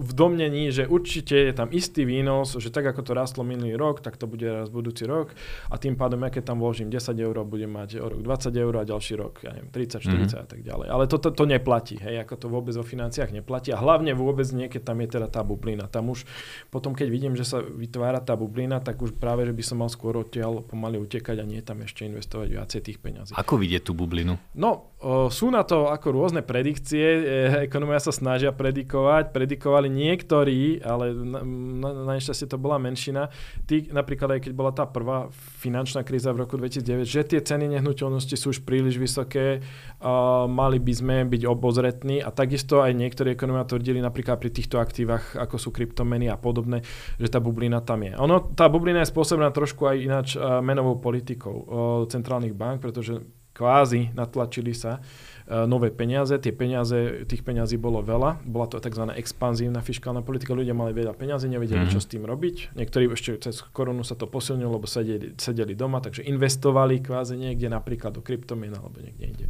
[0.00, 4.00] v domnení, že určite je tam istý výnos, že tak ako to rastlo minulý rok,
[4.00, 5.34] tak to bude raz budúci rok
[5.70, 8.74] a tým pádom, ja keď tam vložím 10 eur, budem mať o rok 20 eur
[8.78, 10.42] a ďalší rok, ja neviem, 30, 40 mm.
[10.42, 10.86] a tak ďalej.
[10.88, 14.46] Ale to, to, to neplatí, hej, ako to vôbec vo financiách neplatí a hlavne vôbec
[14.46, 15.90] niekedy tam je teda tá bublina.
[15.90, 16.22] Tam už
[16.70, 19.90] potom, keď vidím, že sa vytvára tá bublina, tak už práve, že by som mal
[19.90, 23.32] skôr odtiaľ pomaly utekať a nie tam ešte investovať viacej tých peňazí.
[23.34, 24.38] Ako vidieť tú bublinu?
[24.54, 27.22] No, o, sú na to ako rôzne predikcie, e,
[27.70, 33.30] ekonomia sa snažia predikovať predikovali niektorí, ale na, na, na nešťastie to bola menšina.
[33.70, 35.30] Tí, napríklad aj keď bola tá prvá
[35.62, 40.82] finančná kríza v roku 2009, že tie ceny nehnuteľnosti sú už príliš vysoké, uh, mali
[40.82, 45.56] by sme byť obozretní a takisto aj niektorí ekonomia tvrdili napríklad pri týchto aktívach, ako
[45.62, 46.82] sú kryptomeny a podobné,
[47.22, 48.18] že tá bublina tam je.
[48.18, 50.28] Ono, tá bublina je spôsobená trošku aj ináč
[50.60, 51.66] menovou politikou uh,
[52.10, 53.22] centrálnych bank, pretože
[53.56, 55.00] kvázi natlačili sa
[55.46, 56.34] E, nové peniaze.
[56.42, 58.42] Tie peniaze, tých peniazí bolo veľa.
[58.42, 59.06] Bola to tzv.
[59.14, 60.58] expanzívna fiskálna politika.
[60.58, 61.94] Ľudia mali veľa peniazy, nevedeli, mm-hmm.
[61.94, 62.74] čo s tým robiť.
[62.74, 67.70] Niektorí ešte cez korunu sa to posilnilo, lebo sedeli, sedeli doma, takže investovali kvázi niekde,
[67.70, 69.46] napríklad do kryptomien alebo niekde inde.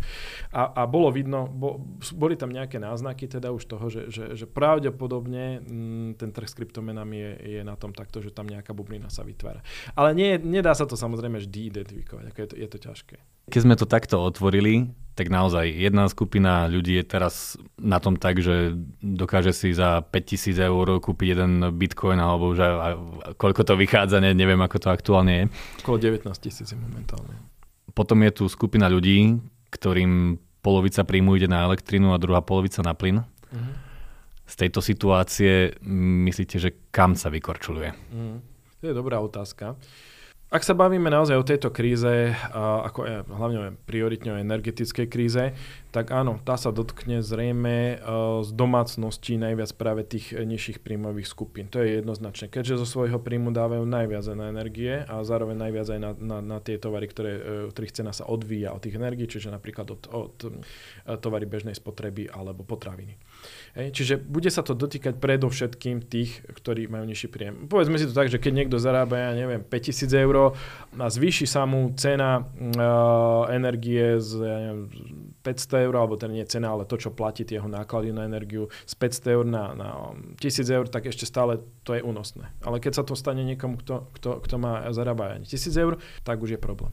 [0.53, 1.81] A, a bolo vidno, bo,
[2.13, 6.45] boli tam nejaké náznaky teda už toho, že, že, že pravdepodobne m, mm, ten trh
[6.45, 9.65] s kryptomenami je, je na tom takto, že tam nejaká bublina sa vytvára.
[9.97, 13.17] Ale nie, nedá sa to samozrejme vždy identifikovať, ako je to, je to ťažké.
[13.47, 18.43] Keď sme to takto otvorili, tak naozaj jedna skupina ľudí je teraz na tom tak,
[18.45, 22.69] že dokáže si za 5000 eur kúpiť jeden bitcoin, alebo že
[23.41, 25.45] koľko to vychádza, ne, neviem ako to aktuálne je.
[25.81, 27.33] Okolo 19 tisíc momentálne.
[27.97, 29.41] Potom je tu skupina ľudí,
[29.73, 33.25] ktorým polovica príjmu ide na elektrínu a druhá polovica na plyn.
[33.25, 33.73] Uh-huh.
[34.45, 35.81] Z tejto situácie
[36.29, 37.95] myslíte, že kam sa vykorčuluje?
[37.95, 38.45] Uh-huh.
[38.83, 39.81] To je dobrá otázka.
[40.47, 45.59] Ak sa bavíme naozaj o tejto kríze, ako je, hlavne prioritne o energetickej kríze,
[45.91, 47.99] tak áno, tá sa dotkne zrejme
[48.47, 51.67] z domácností najviac práve tých nižších príjmových skupín.
[51.75, 56.01] To je jednoznačné, keďže zo svojho príjmu dávajú najviac na energie a zároveň najviac aj
[56.01, 57.43] na, na, na tie tovary, ktoré, e,
[57.75, 60.51] ktorých cena sa odvíja od tých energií, čiže napríklad od, od e,
[61.19, 63.19] tovary bežnej spotreby alebo potraviny.
[63.77, 67.69] Čiže bude sa to dotýkať predovšetkým tých, ktorí majú nižší príjem.
[67.69, 70.57] Povedzme si to tak, že keď niekto zarába, ja neviem, 5000 eur
[70.97, 74.89] a zvýši sa mu cena uh, energie z ja neviem,
[75.45, 78.95] 500 eur, alebo teda nie cena, ale to, čo platí jeho náklady na energiu z
[78.99, 79.89] 500 eur na, na
[80.43, 82.51] 1000 eur, tak ešte stále to je únosné.
[82.67, 85.95] Ale keď sa to stane niekomu, kto, kto, kto má zarába ani 1000 eur,
[86.27, 86.91] tak už je problém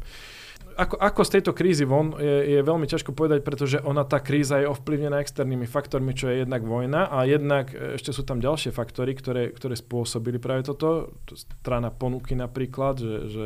[0.74, 4.60] ako, ako z tejto krízy von je, je veľmi ťažko povedať, pretože ona tá kríza
[4.62, 8.74] je ovplyvnená externými faktormi, čo je jednak vojna a jednak e, ešte sú tam ďalšie
[8.74, 11.14] faktory, ktoré, ktoré spôsobili práve toto.
[11.34, 13.46] Strana ponuky napríklad, že, že,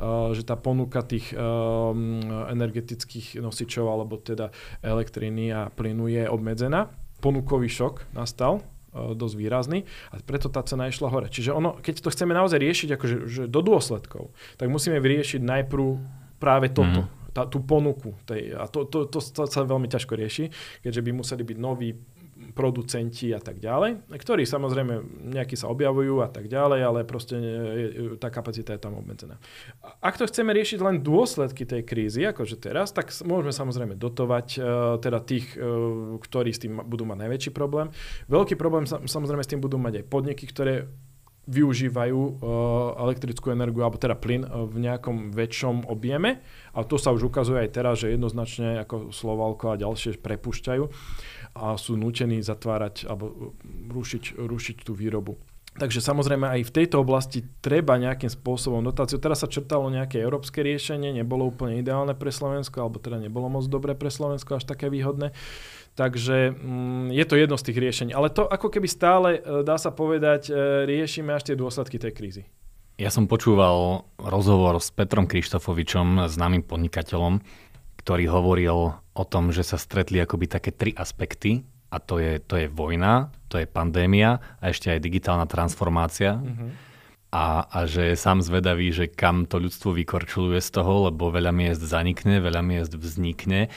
[0.00, 6.92] uh, že tá ponuka tých um, energetických nosičov alebo teda elektriny a plynu je obmedzená.
[7.18, 11.28] Ponukový šok nastal, dosť výrazný a preto tá cena išla hore.
[11.28, 15.86] Čiže ono, keď to chceme naozaj riešiť akože, že do dôsledkov, tak musíme vyriešiť najprv
[16.38, 17.04] práve toto.
[17.04, 17.16] Mm.
[17.28, 18.16] Tá, tú ponuku.
[18.26, 20.50] Tej, a to, to, to, to sa veľmi ťažko rieši,
[20.82, 21.92] keďže by museli byť noví
[22.54, 28.14] producenti a tak ďalej, ktorí samozrejme nejakí sa objavujú a tak ďalej, ale proste je,
[28.18, 29.38] tá kapacita je tam obmedzená.
[30.02, 34.62] Ak to chceme riešiť len dôsledky tej krízy, akože teraz, tak môžeme samozrejme dotovať uh,
[35.02, 35.54] teda tých,
[36.22, 37.90] ktorí s tým budú mať najväčší problém.
[38.30, 40.86] Veľký problém samozrejme s tým budú mať aj podniky, ktoré
[41.48, 42.30] využívajú uh,
[43.08, 46.44] elektrickú energiu alebo teda plyn uh, v nejakom väčšom objeme.
[46.76, 50.84] A to sa už ukazuje aj teraz, že jednoznačne ako Slovalko a ďalšie prepúšťajú
[51.58, 53.56] a sú nutení zatvárať alebo
[53.88, 55.40] rušiť, rušiť tú výrobu.
[55.78, 59.22] Takže samozrejme aj v tejto oblasti treba nejakým spôsobom dotáciu.
[59.22, 63.62] Teraz sa črtalo nejaké európske riešenie, nebolo úplne ideálne pre Slovensko, alebo teda nebolo moc
[63.70, 65.30] dobré pre Slovensko, až také výhodné.
[65.98, 68.12] Takže mm, je to jedno z tých riešení.
[68.14, 72.14] Ale to ako keby stále, e, dá sa povedať, e, riešime až tie dôsledky tej
[72.14, 72.42] krízy.
[73.02, 77.42] Ja som počúval rozhovor s Petrom Krištofovičom, známym podnikateľom,
[77.98, 82.54] ktorý hovoril o tom, že sa stretli akoby také tri aspekty a to je, to
[82.62, 86.38] je vojna, to je pandémia a ešte aj digitálna transformácia.
[86.38, 86.70] Mm-hmm.
[87.34, 91.52] a, a že je sám zvedavý, že kam to ľudstvo vykorčuluje z toho, lebo veľa
[91.52, 93.68] miest zanikne, veľa miest vznikne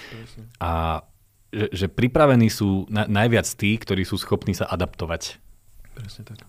[0.62, 1.04] a
[1.52, 5.38] že, že pripravení sú na, najviac tí, ktorí sú schopní sa adaptovať.
[5.94, 6.40] Presne tak.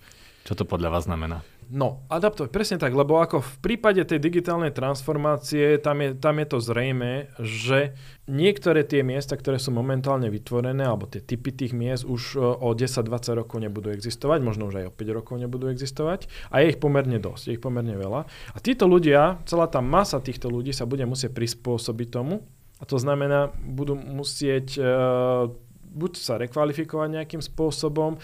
[0.42, 1.42] Čo to podľa vás znamená?
[1.72, 6.46] No, adaptovať, presne tak, lebo ako v prípade tej digitálnej transformácie, tam je, tam je
[6.52, 7.96] to zrejme, že
[8.28, 12.76] niektoré tie miesta, ktoré sú momentálne vytvorené, alebo tie typy tých miest už e, o
[12.76, 16.82] 10-20 rokov nebudú existovať, možno už aj o 5 rokov nebudú existovať a je ich
[16.82, 18.28] pomerne dosť, je ich pomerne veľa.
[18.28, 22.44] A títo ľudia, celá tá masa týchto ľudí sa bude musieť prispôsobiť tomu
[22.82, 25.46] a to znamená, budú musieť uh,
[25.94, 28.18] buď sa rekvalifikovať nejakým spôsobom,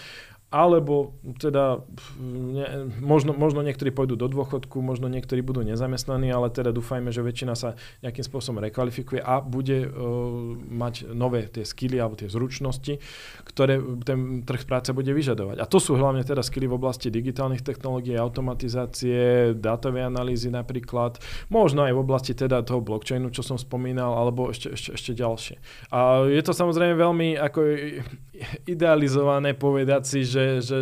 [0.48, 1.84] alebo teda
[2.24, 7.20] ne, možno, možno niektorí pôjdu do dôchodku, možno niektorí budú nezamestnaní, ale teda dúfajme, že
[7.20, 9.92] väčšina sa nejakým spôsobom rekvalifikuje a bude uh,
[10.56, 12.96] mať nové tie skily alebo tie zručnosti,
[13.44, 13.76] ktoré
[14.08, 15.60] ten trh práce bude vyžadovať.
[15.60, 21.20] A to sú hlavne teda skily v oblasti digitálnych technológií, automatizácie, dátovej analýzy napríklad,
[21.52, 25.56] možno aj v oblasti teda toho blockchainu, čo som spomínal, alebo ešte, ešte, ešte ďalšie.
[25.92, 27.60] A je to samozrejme veľmi ako
[28.64, 30.76] idealizované povedať si, že že, že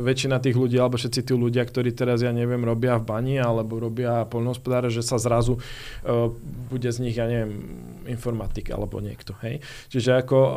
[0.00, 3.76] väčšina tých ľudí, alebo všetci tí ľudia, ktorí teraz, ja neviem, robia v bani alebo
[3.76, 6.32] robia poľnohospodára, že sa zrazu uh,
[6.72, 7.68] bude z nich, ja neviem,
[8.08, 9.36] informatik alebo niekto.
[9.44, 9.60] Hej?
[9.92, 10.52] Čiže ako uh,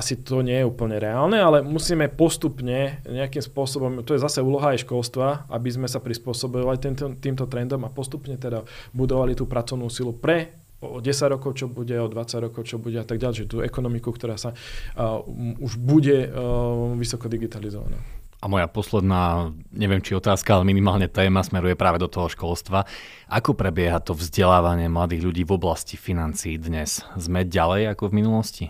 [0.00, 4.72] asi to nie je úplne reálne, ale musíme postupne nejakým spôsobom, to je zase úloha
[4.72, 8.64] aj školstva, aby sme sa prispôsobovali týmto, týmto trendom a postupne teda
[8.96, 12.98] budovali tú pracovnú silu pre o 10 rokov, čo bude, o 20 rokov, čo bude
[12.98, 13.46] a tak ďalej.
[13.46, 15.22] Že tú ekonomiku, ktorá sa uh,
[15.62, 17.96] už bude uh, vysoko digitalizovaná.
[18.42, 22.90] A moja posledná, neviem či otázka, ale minimálne téma smeruje práve do toho školstva.
[23.30, 27.06] Ako prebieha to vzdelávanie mladých ľudí v oblasti financií dnes?
[27.14, 28.64] Sme ďalej ako v minulosti?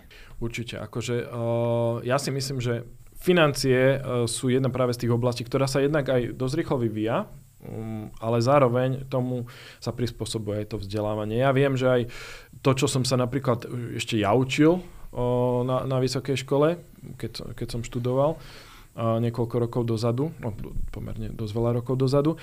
[0.44, 0.76] Určite.
[0.76, 2.84] Akože, uh, ja si myslím, že
[3.16, 7.32] financie uh, sú jedna práve z tých oblastí, ktorá sa jednak aj dosť rýchlo vyvíja.
[7.62, 9.46] Um, ale zároveň tomu
[9.78, 11.46] sa prispôsobuje aj to vzdelávanie.
[11.46, 12.02] Ja viem, že aj
[12.58, 14.82] to, čo som sa napríklad ešte ja učil
[15.14, 16.82] o, na, na vysokej škole,
[17.22, 18.34] keď, keď som študoval,
[18.92, 20.52] niekoľko rokov dozadu, no,
[20.92, 22.36] pomerne dosť veľa rokov dozadu,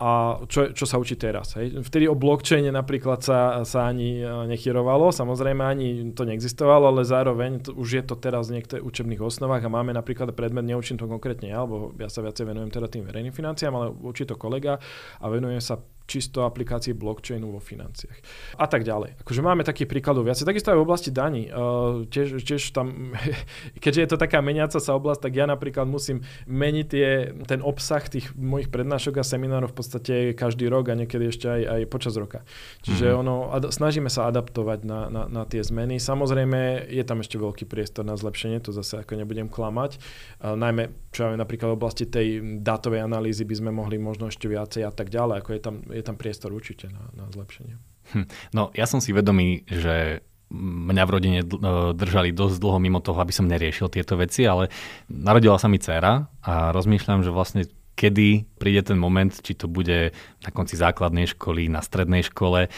[0.00, 1.52] a čo, čo sa učí teraz.
[1.60, 1.84] Hej.
[1.84, 7.68] Vtedy o blockchaine napríklad sa, sa ani e, nechyrovalo, samozrejme ani to neexistovalo, ale zároveň
[7.68, 11.04] to, už je to teraz v niektorých učebných osnovách a máme napríklad predmet, neučím to
[11.04, 14.80] konkrétne ja, lebo ja sa viacej venujem teda tým verejným financiám, ale učí to kolega
[15.20, 15.76] a venuje sa
[16.10, 18.18] čisto aplikácii blockchainu vo financiách.
[18.58, 19.22] A tak ďalej.
[19.22, 20.42] Akože máme takých príkladov viacej.
[20.42, 21.46] Takisto aj v oblasti daní.
[21.46, 23.14] Uh, tiež, tiež tam,
[23.84, 27.08] keďže je to taká meniaca sa oblasť, tak ja napríklad musím meniť tie,
[27.46, 31.62] ten obsah tých mojich prednášok a seminárov v podstate každý rok a niekedy ešte aj,
[31.70, 32.42] aj počas roka.
[32.82, 33.22] Čiže mm-hmm.
[33.22, 36.02] ono, ad, snažíme sa adaptovať na, na, na tie zmeny.
[36.02, 40.02] Samozrejme, je tam ešte veľký priestor na zlepšenie, to zase ako nebudem klamať.
[40.42, 44.46] Uh, najmä, čo aj napríklad v oblasti tej dátovej analýzy by sme mohli možno ešte
[44.46, 45.42] viacej a tak ďalej.
[45.42, 47.74] Ako je tam, je tam priestor určite na, na zlepšenie.
[48.14, 48.26] Hm.
[48.54, 50.22] No ja som si vedomý, že
[50.54, 51.46] mňa v rodine e,
[51.94, 54.70] držali dosť dlho mimo toho, aby som neriešil tieto veci, ale
[55.06, 57.62] narodila sa mi dcéra a rozmýšľam, že vlastne
[57.94, 60.10] kedy príde ten moment, či to bude
[60.42, 62.72] na konci základnej školy, na strednej škole,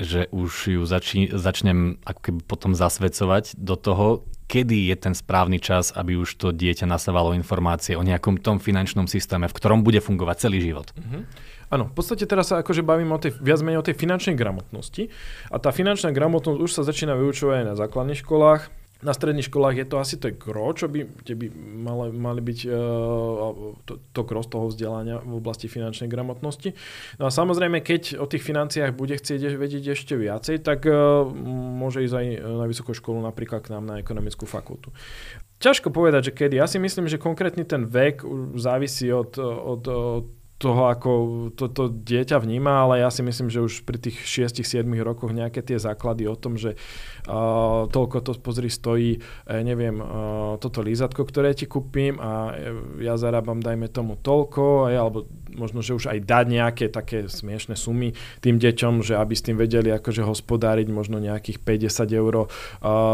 [0.00, 4.06] že už ju zači- začnem ako keby potom zasvedcovať do toho,
[4.52, 9.08] kedy je ten správny čas, aby už to dieťa nasávalo informácie o nejakom tom finančnom
[9.08, 10.92] systéme, v ktorom bude fungovať celý život.
[10.92, 11.24] Uh-huh.
[11.72, 15.08] Áno, v podstate teraz sa akože bavím o tej, viac menej o tej finančnej gramotnosti.
[15.48, 18.81] A tá finančná gramotnosť už sa začína vyučovať aj na základných školách.
[19.02, 21.46] Na stredných školách je to asi to gro, čo by, kde by
[21.82, 26.70] mali, mali byť uh, to, to gro z toho vzdelania v oblasti finančnej gramotnosti.
[27.18, 31.26] No a samozrejme, keď o tých financiách bude chcieť vedieť ešte viacej, tak uh,
[31.82, 32.26] môže ísť aj
[32.62, 34.94] na vysokú školu, napríklad k nám na ekonomickú fakultu.
[35.58, 36.58] Ťažko povedať, že kedy.
[36.58, 38.26] Ja si myslím, že konkrétny ten vek
[38.58, 40.26] závisí od, od, od
[40.62, 41.10] toho, ako
[41.58, 45.58] to, to dieťa vníma, ale ja si myslím, že už pri tých 6-7 rokoch nejaké
[45.58, 46.78] tie základy o tom, že
[47.26, 52.54] uh, toľko to pozri stojí, uh, neviem, uh, toto lízatko, ktoré ti kúpim a
[53.02, 55.18] ja zarábam, dajme tomu toľko, aj, alebo
[55.58, 59.58] možno, že už aj dať nejaké také smiešne sumy tým deťom, že aby s tým
[59.58, 61.58] vedeli akože hospodáriť možno nejakých
[61.90, 62.46] 50 eur uh,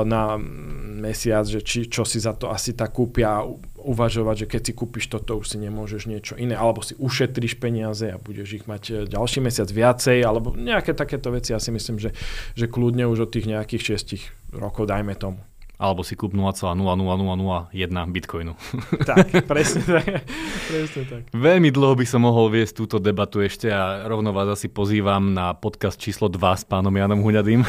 [0.04, 0.36] na
[1.00, 3.40] mesiac, že či, čo si za to asi tak kúpia
[3.82, 8.10] uvažovať, že keď si kúpiš toto, už si nemôžeš niečo iné, alebo si ušetríš peniaze
[8.10, 11.54] a budeš ich mať e, ďalší mesiac viacej, alebo nejaké takéto veci.
[11.54, 12.10] Ja si myslím, že,
[12.58, 15.38] že kľudne už od tých nejakých 6 rokov dajme tomu.
[15.78, 16.74] Alebo si kúp 0,00001
[18.10, 18.58] bitcoinu.
[19.08, 20.26] Tak, presne tak.
[20.74, 21.22] presne tak.
[21.30, 25.54] Veľmi dlho by som mohol viesť túto debatu ešte a rovno vás asi pozývam na
[25.54, 27.62] podcast číslo 2 s pánom Janom Huňadým,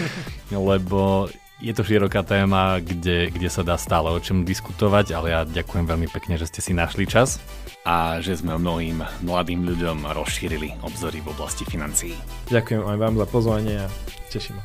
[0.72, 1.28] lebo
[1.62, 5.86] Je to široká téma, kde, kde sa dá stále o čom diskutovať, ale ja ďakujem
[5.86, 7.38] veľmi pekne, že ste si našli čas.
[7.86, 12.18] A že sme mnohým mladým ľuďom rozšírili obzory v oblasti financií.
[12.50, 13.86] Ďakujem aj vám za pozvanie a
[14.26, 14.58] teším